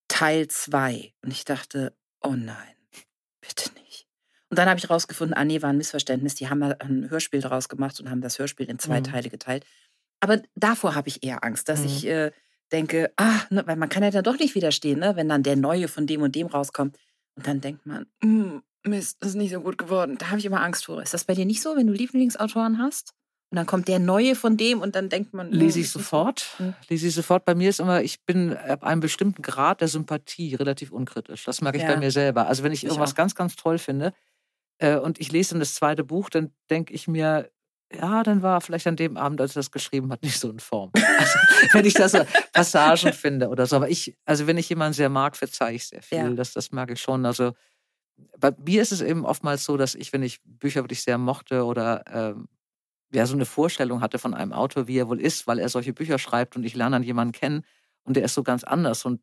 [0.08, 2.74] Teil 2 und ich dachte, oh nein,
[3.40, 3.87] bitte nicht.
[4.50, 6.34] Und dann habe ich rausgefunden, ah nee, war ein Missverständnis.
[6.34, 9.04] Die haben ein Hörspiel daraus gemacht und haben das Hörspiel in zwei mhm.
[9.04, 9.64] Teile geteilt.
[10.20, 11.86] Aber davor habe ich eher Angst, dass mhm.
[11.86, 12.30] ich äh,
[12.72, 15.56] denke, ah, ne, weil man kann ja dann doch nicht widerstehen, ne, wenn dann der
[15.56, 16.96] neue von dem und dem rauskommt.
[17.36, 20.16] Und dann denkt man, mm, Mist, das ist nicht so gut geworden.
[20.18, 21.02] Da habe ich immer Angst vor.
[21.02, 23.12] Ist das bei dir nicht so, wenn du Lieblingsautoren hast?
[23.50, 25.50] Und dann kommt der neue von dem und dann denkt man.
[25.50, 26.46] Lese hm, ich sofort.
[26.58, 26.74] Mhm.
[26.88, 27.44] Lese ich sofort.
[27.44, 31.44] Bei mir ist immer, ich bin ab einem bestimmten Grad der Sympathie relativ unkritisch.
[31.44, 31.92] Das merke ich ja.
[31.92, 32.46] bei mir selber.
[32.46, 33.16] Also wenn ich, ich irgendwas auch.
[33.16, 34.12] ganz, ganz toll finde
[34.78, 37.50] äh, und ich lese dann das zweite Buch, dann denke ich mir,
[37.92, 40.60] ja, dann war vielleicht an dem Abend, als er das geschrieben hat, nicht so in
[40.60, 40.90] Form.
[40.94, 41.38] Also,
[41.72, 42.20] wenn ich da so
[42.52, 43.76] Passagen finde oder so.
[43.76, 46.18] Aber ich, also wenn ich jemanden sehr mag, verzeihe ich sehr viel.
[46.18, 46.30] Ja.
[46.30, 47.24] Das, das merke ich schon.
[47.26, 47.52] Also
[48.38, 51.64] bei mir ist es eben oftmals so, dass ich, wenn ich Bücher wirklich sehr mochte
[51.64, 52.48] oder ähm,
[53.12, 55.92] ja, so eine Vorstellung hatte von einem Autor, wie er wohl ist, weil er solche
[55.92, 57.64] Bücher schreibt und ich lerne dann jemanden kennen
[58.02, 59.22] und der ist so ganz anders und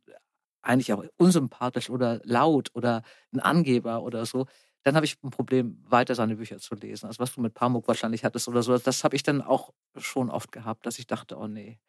[0.61, 4.47] eigentlich auch unsympathisch oder laut oder ein Angeber oder so,
[4.85, 7.07] dann habe ich ein Problem, weiter seine Bücher zu lesen.
[7.07, 10.29] Also was du mit Pamuk wahrscheinlich hattest oder so, das habe ich dann auch schon
[10.29, 11.79] oft gehabt, dass ich dachte, oh nee,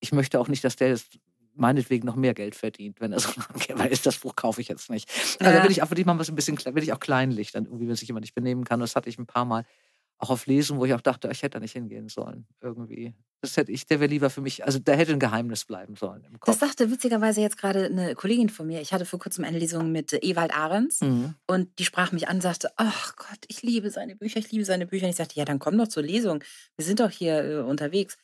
[0.00, 1.18] ich möchte auch nicht, dass der jetzt
[1.54, 4.06] meinetwegen noch mehr Geld verdient, wenn er so ein Angeber ist.
[4.06, 5.10] Das Buch kaufe ich jetzt nicht.
[5.38, 5.58] Also ja.
[5.58, 7.94] da will ich auch wirklich mal ein bisschen, will ich auch kleinlich, dann irgendwie, wenn
[7.94, 8.80] sich jemand nicht benehmen kann.
[8.80, 9.66] Das hatte ich ein paar Mal
[10.20, 12.46] auch auf Lesen, wo ich auch dachte, ich hätte da nicht hingehen sollen.
[12.60, 13.14] Irgendwie.
[13.40, 16.22] Das hätte ich, der wäre lieber für mich, also da hätte ein Geheimnis bleiben sollen
[16.24, 16.58] im Kopf.
[16.58, 18.82] Das sagte witzigerweise jetzt gerade eine Kollegin von mir.
[18.82, 21.34] Ich hatte vor kurzem eine Lesung mit Ewald Ahrens mhm.
[21.46, 24.66] und die sprach mich an und sagte, ach Gott, ich liebe seine Bücher, ich liebe
[24.66, 25.04] seine Bücher.
[25.04, 26.44] Und ich sagte, ja, dann komm doch zur Lesung.
[26.76, 28.18] Wir sind doch hier äh, unterwegs.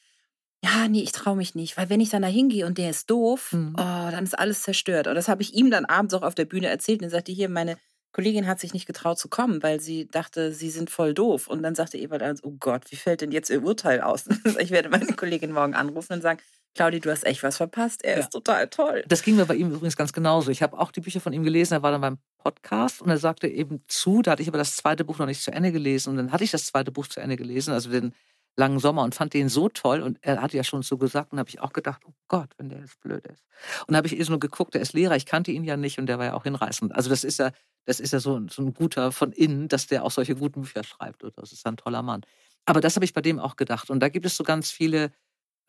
[0.63, 3.09] Ja, nee, ich traue mich nicht, weil wenn ich dann da hingehe und der ist
[3.09, 3.75] doof, mhm.
[3.79, 5.07] oh, dann ist alles zerstört.
[5.07, 7.49] Und das habe ich ihm dann abends auch auf der Bühne erzählt und sagte, hier,
[7.49, 7.77] meine
[8.13, 11.49] Kollegin hat sich nicht getraut zu kommen, weil sie dachte, sie sind voll doof.
[11.49, 14.25] Und dann sagte Ewald Ernst, oh Gott, wie fällt denn jetzt ihr Urteil aus?
[14.59, 16.41] ich werde meine Kollegin morgen anrufen und sagen,
[16.75, 18.05] Claudi, du hast echt was verpasst.
[18.05, 18.21] Er ja.
[18.21, 19.03] ist total toll.
[19.09, 20.51] Das ging mir bei ihm übrigens ganz genauso.
[20.51, 21.75] Ich habe auch die Bücher von ihm gelesen.
[21.75, 24.77] Er war dann beim Podcast und er sagte eben zu, da hatte ich aber das
[24.77, 26.11] zweite Buch noch nicht zu Ende gelesen.
[26.11, 28.13] Und dann hatte ich das zweite Buch zu Ende gelesen, also den
[28.57, 31.39] langen Sommer und fand den so toll und er hatte ja schon so gesagt und
[31.39, 33.45] habe ich auch gedacht, oh Gott, wenn der jetzt blöd ist.
[33.87, 35.99] Und habe ich eh so nur geguckt, der ist Lehrer, ich kannte ihn ja nicht
[35.99, 36.95] und der war ja auch hinreißend.
[36.95, 37.51] Also das ist ja,
[37.87, 40.83] das ist ja so, so ein guter von innen, dass der auch solche guten Bücher
[40.83, 41.23] schreibt.
[41.23, 42.23] Oder das ist ein toller Mann.
[42.67, 43.91] Aber das habe ich bei dem auch gedacht.
[43.91, 45.13] Und da gibt es so ganz viele,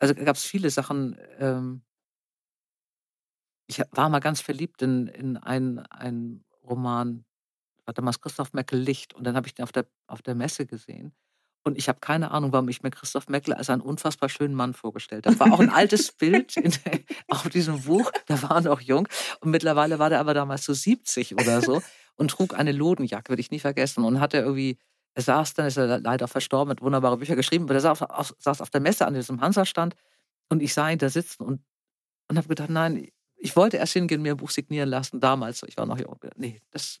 [0.00, 1.16] also gab es viele Sachen.
[1.38, 1.82] Ähm,
[3.68, 7.24] ich war mal ganz verliebt in, in einen, einen Roman,
[7.84, 9.14] war damals Christoph Meckel Licht.
[9.14, 11.14] Und dann habe ich den auf der, auf der Messe gesehen.
[11.62, 14.74] Und ich habe keine Ahnung, warum ich mir Christoph Meckler als einen unfassbar schönen Mann
[14.74, 15.38] vorgestellt habe.
[15.38, 16.72] War auch ein altes Bild in,
[17.28, 18.10] auf diesem Buch.
[18.26, 19.06] Da war er noch jung.
[19.40, 21.82] Und mittlerweile war der aber damals so 70 oder so
[22.18, 24.04] und trug eine Lodenjacke, würde ich nie vergessen.
[24.04, 24.78] Und hatte irgendwie,
[25.14, 28.34] er saß dann, ist er leider verstorben, hat wunderbare Bücher geschrieben, aber er saß auf,
[28.38, 29.94] saß auf der Messe an diesem Hansa-Stand
[30.50, 31.62] und ich sah ihn da sitzen und,
[32.28, 35.76] und habe gedacht, nein, ich wollte erst hingehen, mir ein Buch signieren lassen, damals, ich
[35.76, 36.18] war noch jung.
[36.36, 37.00] Nee, das,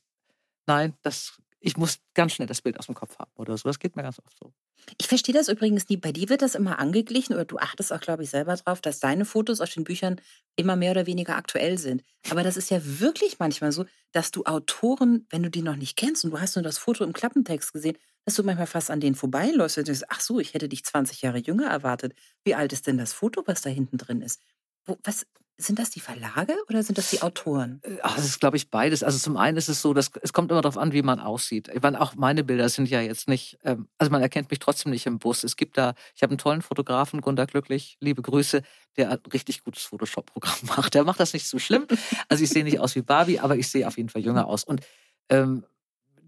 [0.66, 3.68] nein, das ich muss ganz schnell das Bild aus dem Kopf haben oder so.
[3.68, 4.52] Das geht mir ganz oft so.
[5.00, 5.96] Ich verstehe das übrigens nie.
[5.96, 9.00] Bei dir wird das immer angeglichen oder du achtest auch, glaube ich, selber drauf, dass
[9.00, 10.20] deine Fotos auf den Büchern
[10.56, 12.02] immer mehr oder weniger aktuell sind.
[12.30, 15.96] Aber das ist ja wirklich manchmal so, dass du Autoren, wenn du die noch nicht
[15.96, 19.00] kennst und du hast nur das Foto im Klappentext gesehen, dass du manchmal fast an
[19.00, 22.14] denen vorbeiläufst und denkst, ach so, ich hätte dich 20 Jahre jünger erwartet.
[22.44, 24.40] Wie alt ist denn das Foto, was da hinten drin ist?
[24.84, 25.26] Wo, was,
[25.60, 27.80] sind das die Verlage oder sind das die Autoren?
[27.82, 29.02] Äh, ach, das ist, glaube ich, beides.
[29.02, 31.68] Also zum einen ist es so, dass es kommt immer darauf an, wie man aussieht.
[31.74, 34.92] Ich meine, auch meine Bilder sind ja jetzt nicht, ähm, also man erkennt mich trotzdem
[34.92, 35.42] nicht im Bus.
[35.42, 38.62] Es gibt da, ich habe einen tollen Fotografen, Gunter Glücklich, liebe Grüße,
[38.96, 40.94] der ein richtig gutes Photoshop-Programm macht.
[40.94, 41.86] Der macht das nicht so schlimm.
[42.28, 44.62] Also ich sehe nicht aus wie Barbie, aber ich sehe auf jeden Fall jünger aus.
[44.62, 44.80] Und
[45.28, 45.64] ähm,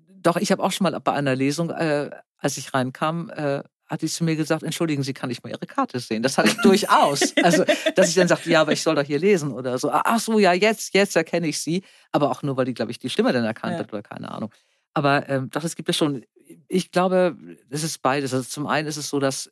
[0.09, 4.03] doch, ich habe auch schon mal bei einer Lesung, äh, als ich reinkam, äh, hat
[4.03, 6.23] die zu mir gesagt, entschuldigen Sie, kann ich mal Ihre Karte sehen?
[6.23, 7.35] Das hatte ich durchaus.
[7.43, 7.65] Also,
[7.97, 9.91] dass ich dann sagte, ja, aber ich soll doch hier lesen oder so.
[9.91, 11.83] Ach so, ja, jetzt, jetzt erkenne ich Sie.
[12.13, 13.81] Aber auch nur, weil die, glaube ich, die Stimme dann erkannt ja.
[13.81, 14.53] hat oder keine Ahnung.
[14.95, 16.25] Aber ähm, doch, es gibt ja schon,
[16.69, 17.37] ich glaube,
[17.69, 18.33] es ist beides.
[18.33, 19.51] Also zum einen ist es so, dass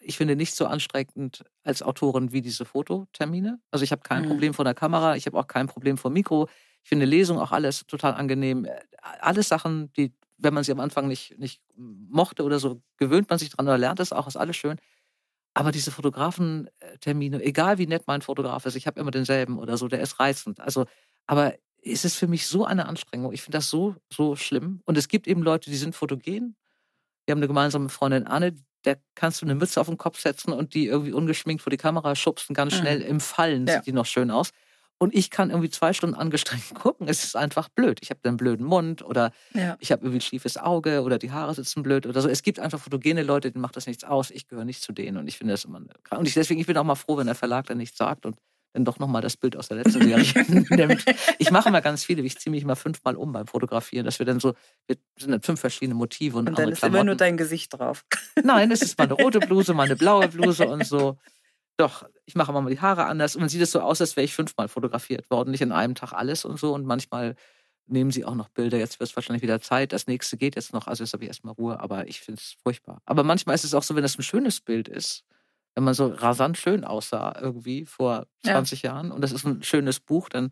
[0.00, 3.58] ich finde nicht so anstrengend als Autorin wie diese Fototermine.
[3.70, 4.28] Also ich habe kein mhm.
[4.28, 6.48] Problem vor der Kamera, ich habe auch kein Problem vor Mikro.
[6.82, 8.66] Ich finde Lesung auch alles total angenehm.
[9.20, 13.38] Alles Sachen, die wenn man sie am Anfang nicht, nicht mochte oder so, gewöhnt man
[13.38, 14.78] sich dran oder lernt es auch, ist alles schön.
[15.54, 19.88] Aber diese Fotografentermine, egal wie nett mein Fotograf ist, ich habe immer denselben oder so,
[19.88, 20.60] der ist reizend.
[20.60, 20.86] Also,
[21.26, 23.32] aber es ist für mich so eine Anstrengung.
[23.32, 24.80] Ich finde das so, so schlimm.
[24.84, 26.56] Und es gibt eben Leute, die sind fotogen.
[27.24, 30.52] Wir haben eine gemeinsame Freundin Anne, der kannst du eine Mütze auf den Kopf setzen
[30.52, 32.78] und die irgendwie ungeschminkt vor die Kamera schubsen, ganz mhm.
[32.78, 33.74] schnell im Fallen ja.
[33.76, 34.50] sieht die noch schön aus.
[34.98, 37.08] Und ich kann irgendwie zwei Stunden angestrengt gucken.
[37.08, 38.00] Es ist einfach blöd.
[38.02, 39.76] Ich habe einen blöden Mund oder ja.
[39.80, 42.28] ich habe irgendwie ein schiefes Auge oder die Haare sitzen blöd oder so.
[42.28, 44.30] Es gibt einfach fotogene Leute, denen macht das nichts aus.
[44.30, 45.80] Ich gehöre nicht zu denen und ich finde das immer.
[46.10, 48.36] Und ich, deswegen ich bin auch mal froh, wenn der Verlag dann nichts sagt und
[48.72, 51.04] dann doch nochmal das Bild aus der letzten Serie nimmt.
[51.38, 54.26] Ich mache mal ganz viele, ich ziehe mich mal fünfmal um beim Fotografieren, dass wir
[54.26, 54.54] dann so,
[54.86, 58.04] wir sind dann fünf verschiedene Motive und, und dann ist immer nur dein Gesicht drauf.
[58.42, 61.16] Nein, es ist mal eine rote Bluse, mal eine blaue Bluse und so.
[61.78, 63.36] Doch, ich mache mal die Haare anders.
[63.36, 65.52] Und man sieht es so aus, als wäre ich fünfmal fotografiert worden.
[65.52, 66.74] Nicht in einem Tag alles und so.
[66.74, 67.36] Und manchmal
[67.86, 68.78] nehmen sie auch noch Bilder.
[68.78, 69.92] Jetzt wird es wahrscheinlich wieder Zeit.
[69.92, 70.88] Das nächste geht jetzt noch.
[70.88, 71.78] Also jetzt habe ich erstmal Ruhe.
[71.78, 73.00] Aber ich finde es furchtbar.
[73.06, 75.24] Aber manchmal ist es auch so, wenn das ein schönes Bild ist,
[75.76, 78.90] wenn man so rasant schön aussah irgendwie vor 20 ja.
[78.90, 80.50] Jahren und das ist ein schönes Buch, dann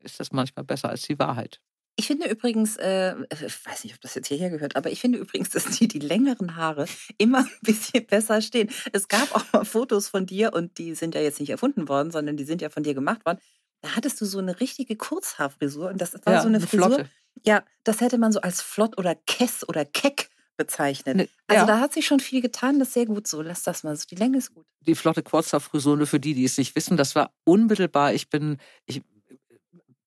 [0.00, 1.62] ist das manchmal besser als die Wahrheit.
[1.96, 5.18] Ich finde übrigens, äh, ich weiß nicht, ob das jetzt hierher gehört, aber ich finde
[5.18, 6.86] übrigens, dass die, die längeren Haare
[7.18, 8.70] immer ein bisschen besser stehen.
[8.92, 12.10] Es gab auch mal Fotos von dir und die sind ja jetzt nicht erfunden worden,
[12.10, 13.38] sondern die sind ja von dir gemacht worden.
[13.82, 16.86] Da hattest du so eine richtige Kurzhaarfrisur und das war ja, so eine, eine Frisur.
[16.86, 17.10] Flotte.
[17.44, 20.30] Ja, das hätte man so als flott oder kess oder keck
[20.60, 21.16] bezeichnet.
[21.16, 21.66] Ne, also ja.
[21.66, 23.40] da hat sich schon viel getan, das ist sehr gut so.
[23.40, 24.04] Lass das mal so.
[24.10, 24.66] Die Länge ist gut.
[24.82, 28.12] Die flotte Kurzhaarfrisur, nur für die, die es nicht wissen, das war unmittelbar.
[28.12, 29.02] Ich bin, ich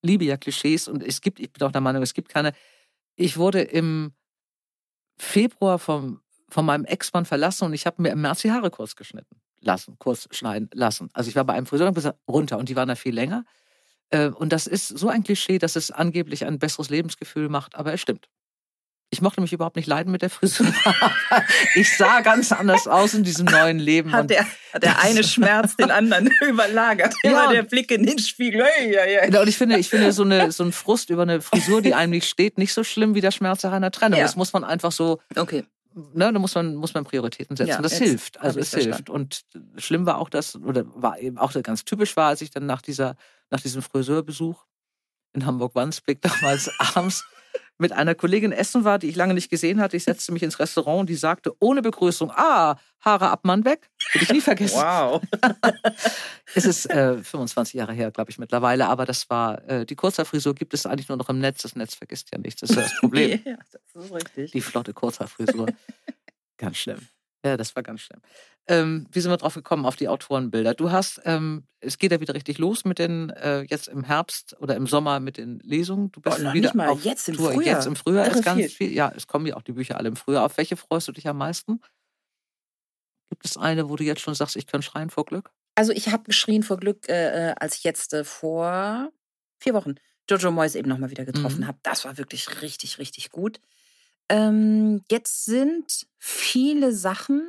[0.04, 2.54] liebe ja Klischees und es gibt, ich bin auch der Meinung, es gibt keine.
[3.16, 4.14] Ich wurde im
[5.18, 8.96] Februar vom, von meinem Ex-Mann verlassen und ich habe mir im März die Haare kurz
[8.96, 11.10] geschnitten lassen, kurz schneiden lassen.
[11.14, 13.46] Also ich war bei einem Friseur und gesagt, runter und die waren da viel länger.
[14.10, 17.94] Äh, und das ist so ein Klischee, dass es angeblich ein besseres Lebensgefühl macht, aber
[17.94, 18.30] es stimmt.
[19.14, 20.66] Ich mochte mich überhaupt nicht leiden mit der Frisur.
[21.76, 24.12] ich sah ganz anders aus in diesem neuen Leben.
[24.12, 24.44] Hat der,
[24.82, 27.14] der eine Schmerz den anderen überlagert.
[27.22, 27.52] Immer ja.
[27.52, 28.66] der Blick in den Spiegel.
[28.90, 29.40] Ja, ja.
[29.40, 32.10] Und ich finde, ich finde so, eine, so ein Frust über eine Frisur, die einem
[32.10, 34.18] nicht steht, nicht so schlimm wie der Schmerz nach einer Trennung.
[34.18, 34.26] Ja.
[34.26, 35.20] Das muss man einfach so.
[35.36, 35.64] Okay.
[35.94, 37.70] Ne, da muss man, muss man Prioritäten setzen.
[37.70, 38.42] Ja, das hilft.
[38.42, 39.12] Also es hilft.
[39.12, 39.44] Und
[39.78, 42.82] schlimm war auch das, oder war eben auch ganz typisch war, als ich dann nach
[42.82, 43.16] dieser,
[43.52, 44.66] nach diesem Friseurbesuch
[45.34, 47.24] in Hamburg-Wandsbek damals abends
[47.84, 49.98] mit einer Kollegin essen war, die ich lange nicht gesehen hatte.
[49.98, 53.90] Ich setzte mich ins Restaurant und die sagte ohne Begrüßung, ah, Haare ab, Mann weg.
[54.14, 54.78] Würde ich nie vergessen.
[54.78, 55.22] Wow.
[56.56, 58.88] es ist äh, 25 Jahre her, glaube ich, mittlerweile.
[58.88, 61.62] Aber das war, äh, die Kurzhaarfrisur gibt es eigentlich nur noch im Netz.
[61.64, 62.62] Das Netz vergisst ja nichts.
[62.62, 63.42] Das ist das Problem.
[63.46, 63.58] ja,
[63.94, 64.52] das ist richtig.
[64.52, 65.68] Die flotte Kurzhaarfrisur.
[66.58, 67.00] Ganz schlimm.
[67.46, 68.22] Ja, das war ganz schlimm.
[68.68, 70.74] Ähm, wie sind wir drauf gekommen auf die Autorenbilder?
[70.74, 74.56] Du hast, ähm, es geht ja wieder richtig los mit den, äh, jetzt im Herbst
[74.60, 76.12] oder im Sommer mit den Lesungen.
[76.14, 77.52] Du bist oh, wieder nicht mal auf jetzt im Tour.
[77.52, 77.76] Frühjahr.
[77.76, 78.70] Jetzt im Frühjahr ist ganz viel.
[78.70, 78.94] viel.
[78.94, 80.46] Ja, es kommen ja auch die Bücher alle im Frühjahr.
[80.46, 81.82] Auf welche freust du dich am meisten?
[83.30, 85.52] Gibt es eine, wo du jetzt schon sagst, ich kann schreien vor Glück?
[85.76, 89.12] Also ich habe geschrien vor Glück, äh, äh, als ich jetzt äh, vor
[89.60, 89.96] vier Wochen
[90.30, 91.68] Jojo Moyes eben nochmal wieder getroffen mhm.
[91.68, 91.80] habe.
[91.84, 93.60] Das war wirklich richtig, richtig gut.
[94.34, 97.44] Ähm, jetzt sind viele Sachen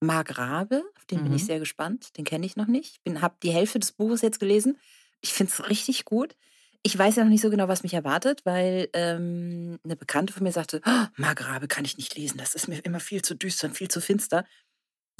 [0.00, 1.24] Marc Rabe, auf den mhm.
[1.24, 1.46] bin ich mhm.
[1.46, 2.16] sehr gespannt.
[2.18, 3.00] Den kenne ich noch nicht.
[3.04, 4.78] Ich habe die Hälfte des Buches jetzt gelesen.
[5.20, 6.34] Ich finde es richtig gut.
[6.82, 10.42] Ich weiß ja noch nicht so genau, was mich erwartet, weil ähm, eine Bekannte von
[10.42, 12.38] mir sagte, oh, Marc Rabe kann ich nicht lesen.
[12.38, 14.44] Das ist mir immer viel zu düster und viel zu finster.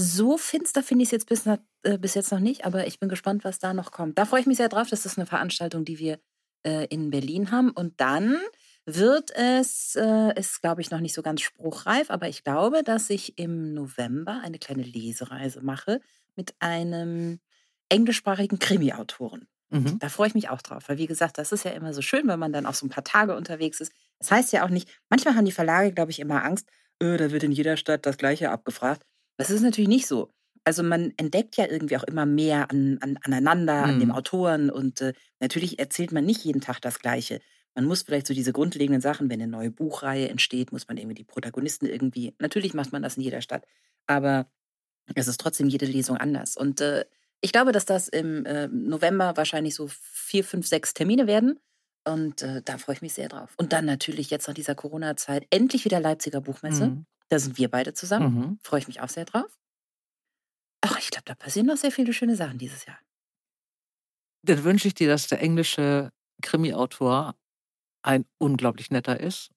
[0.00, 3.08] So finster finde ich es jetzt bis, äh, bis jetzt noch nicht, aber ich bin
[3.08, 4.18] gespannt, was da noch kommt.
[4.18, 4.88] Da freue ich mich sehr drauf.
[4.90, 6.18] Das ist eine Veranstaltung, die wir
[6.64, 7.70] äh, in Berlin haben.
[7.70, 8.36] Und dann
[8.84, 13.10] wird es, äh, ist glaube ich noch nicht so ganz spruchreif, aber ich glaube, dass
[13.10, 16.00] ich im November eine kleine Lesereise mache
[16.34, 17.38] mit einem
[17.88, 19.46] englischsprachigen Krimi-Autoren.
[19.70, 19.98] Mhm.
[19.98, 22.28] Da freue ich mich auch drauf, weil wie gesagt, das ist ja immer so schön,
[22.28, 23.92] wenn man dann auch so ein paar Tage unterwegs ist.
[24.18, 26.68] Das heißt ja auch nicht, manchmal haben die Verlage, glaube ich, immer Angst,
[27.02, 29.02] öh, da wird in jeder Stadt das Gleiche abgefragt.
[29.38, 30.30] Das ist natürlich nicht so.
[30.64, 33.92] Also man entdeckt ja irgendwie auch immer mehr an, an, aneinander, mhm.
[33.92, 34.14] an dem mhm.
[34.14, 37.40] Autoren und äh, natürlich erzählt man nicht jeden Tag das Gleiche.
[37.74, 41.14] Man muss vielleicht so diese grundlegenden Sachen, wenn eine neue Buchreihe entsteht, muss man irgendwie
[41.14, 43.66] die Protagonisten irgendwie, natürlich macht man das in jeder Stadt,
[44.06, 44.50] aber
[45.14, 46.56] es ist trotzdem jede Lesung anders.
[46.56, 47.04] Und äh,
[47.40, 51.58] ich glaube, dass das im äh, November wahrscheinlich so vier, fünf, sechs Termine werden.
[52.04, 53.54] Und äh, da freue ich mich sehr drauf.
[53.56, 56.88] Und dann natürlich jetzt nach dieser Corona-Zeit endlich wieder Leipziger Buchmesse.
[56.88, 57.06] Mhm.
[57.28, 58.34] Da sind wir beide zusammen.
[58.34, 58.58] Mhm.
[58.62, 59.58] Freue ich mich auch sehr drauf.
[60.82, 62.98] Ach, ich glaube, da passieren noch sehr viele schöne Sachen dieses Jahr.
[64.44, 66.10] Dann wünsche ich dir, dass der englische
[66.42, 67.36] Krimi-Autor
[68.02, 69.50] ein unglaublich netter ist.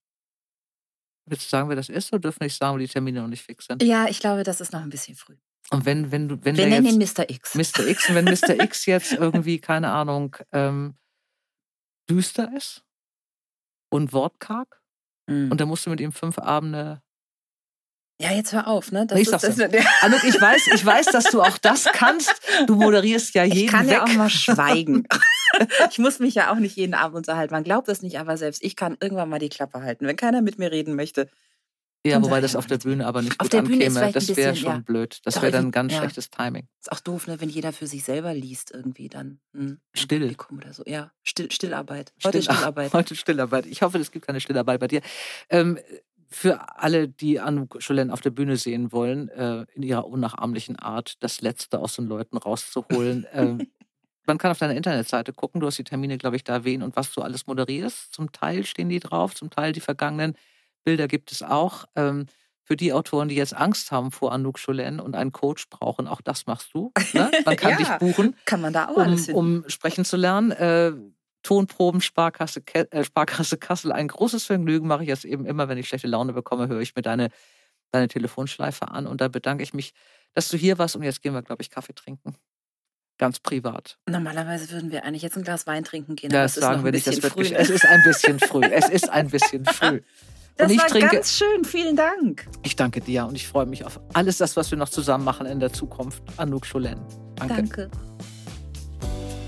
[1.28, 3.28] Willst du sagen, wer das ist, oder dürfen wir nicht sagen, wo die Termine noch
[3.28, 3.82] nicht fix sind?
[3.82, 5.38] Ja, ich glaube, das ist noch ein bisschen früh.
[5.72, 7.28] Und wenn, wenn du, wenn wir nennen ihn Mr.
[7.28, 7.56] X.
[7.56, 7.88] Mr.
[7.88, 8.64] X, und wenn Mr.
[8.64, 10.96] X jetzt irgendwie, keine Ahnung, ähm,
[12.08, 12.84] düster ist
[13.90, 14.80] und wortkarg,
[15.28, 15.52] mm.
[15.52, 17.02] und dann musst du mit ihm fünf Abende
[18.22, 19.06] ja, jetzt hör auf, ne?
[19.06, 22.34] Das ich ist, das, Anouk, ich weiß, ich weiß, dass du auch das kannst.
[22.66, 23.94] Du moderierst ja jeden Ich kann weg.
[23.94, 25.06] ja auch mal schweigen.
[25.92, 27.54] ich muss mich ja auch nicht jeden Abend unterhalten.
[27.54, 30.08] Man glaubt es nicht, aber selbst ich kann irgendwann mal die Klappe halten.
[30.08, 31.30] Wenn keiner mit mir reden möchte,
[32.06, 34.08] ja, wobei das auf der Bühne aber nicht auf gut der Bühne ankäme.
[34.10, 34.80] Ist das wäre schon ja.
[34.80, 35.22] blöd.
[35.24, 36.00] Das wäre dann ganz ja.
[36.00, 36.68] schlechtes Timing.
[36.80, 39.40] Ist auch doof, ne, wenn jeder für sich selber liest irgendwie dann.
[39.54, 40.36] Hm, Still.
[40.56, 40.84] Oder so.
[40.86, 42.14] Ja, Still, Stillarbeit.
[42.24, 42.94] Heute Still, Stillarbeit.
[42.94, 43.66] Heute Stillarbeit.
[43.66, 45.02] Ich hoffe, es gibt keine Stillarbeit bei dir.
[45.50, 45.80] Ähm,
[46.30, 51.16] für alle, die Anouk Scholen auf der Bühne sehen wollen, äh, in ihrer unnachahmlichen Art,
[51.24, 53.26] das Letzte aus den Leuten rauszuholen.
[53.34, 53.68] ähm,
[54.26, 56.96] man kann auf deiner Internetseite gucken, du hast die Termine, glaube ich, da erwähnt und
[56.96, 58.14] was du alles moderierst.
[58.14, 60.36] Zum Teil stehen die drauf, zum Teil die vergangenen
[60.84, 61.86] Bilder gibt es auch.
[61.96, 62.28] Ähm,
[62.64, 66.22] für die Autoren, die jetzt Angst haben vor Anouk Cholen und einen Coach brauchen, auch
[66.22, 66.92] das machst du.
[67.14, 67.30] Ne?
[67.46, 70.52] Man kann ja, dich buchen, kann man da auch um, um sprechen zu lernen.
[70.52, 70.94] Äh,
[71.44, 75.88] Tonproben, Sparkasse, äh, Sparkasse Kassel, ein großes Vergnügen mache ich jetzt eben immer, wenn ich
[75.88, 77.30] schlechte Laune bekomme, höre ich mir deine,
[77.92, 79.94] deine Telefonschleife an und da bedanke ich mich,
[80.34, 82.36] dass du hier warst und jetzt gehen wir, glaube ich, Kaffee trinken.
[83.18, 83.98] Ganz privat.
[84.10, 86.32] Normalerweise würden wir eigentlich jetzt ein Glas Wein trinken gehen.
[86.32, 87.08] Ja, das sagen wir nicht.
[87.08, 87.44] Das wird früh.
[87.44, 88.64] Es ist ein bisschen früh.
[88.72, 90.02] Es ist ein bisschen früh.
[90.58, 91.64] Das und ich war trinke, ganz schön.
[91.64, 92.48] Vielen Dank.
[92.64, 95.46] Ich danke dir und ich freue mich auf alles das, was wir noch zusammen machen
[95.46, 96.24] in der Zukunft.
[96.38, 97.00] Anouk Scholen.
[97.36, 97.56] Danke.
[97.56, 97.90] Danke.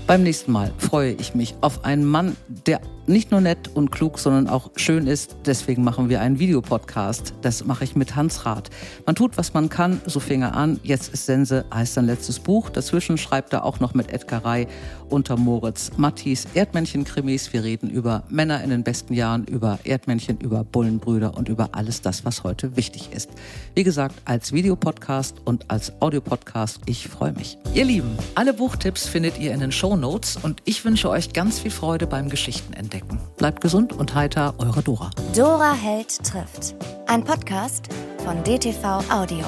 [0.06, 4.18] Beim nächsten Mal freue ich mich auf einen Mann, der nicht nur nett und klug,
[4.18, 5.36] sondern auch schön ist.
[5.46, 7.34] Deswegen machen wir einen Videopodcast.
[7.42, 8.70] Das mache ich mit Hans Rath.
[9.06, 10.00] Man tut, was man kann.
[10.06, 10.78] So fing er an.
[10.82, 12.70] Jetzt ist Sense, heißt sein letztes Buch.
[12.70, 14.66] Dazwischen schreibt er auch noch mit Edgar Rey
[15.08, 17.52] unter Moritz Mattis Erdmännchen-Krimis.
[17.52, 22.02] Wir reden über Männer in den besten Jahren, über Erdmännchen, über Bullenbrüder und über alles
[22.02, 23.30] das, was heute wichtig ist.
[23.74, 26.80] Wie gesagt, als Videopodcast und als Audiopodcast.
[26.86, 27.58] Ich freue mich.
[27.74, 31.58] Ihr Lieben, alle Buchtipps findet ihr in den Show Notes und ich wünsche euch ganz
[31.58, 32.97] viel Freude beim Geschichtenentdecken.
[33.36, 35.10] Bleibt gesund und heiter, eure Dora.
[35.34, 36.74] Dora Held trifft.
[37.06, 37.88] Ein Podcast
[38.24, 39.44] von DTV Audio.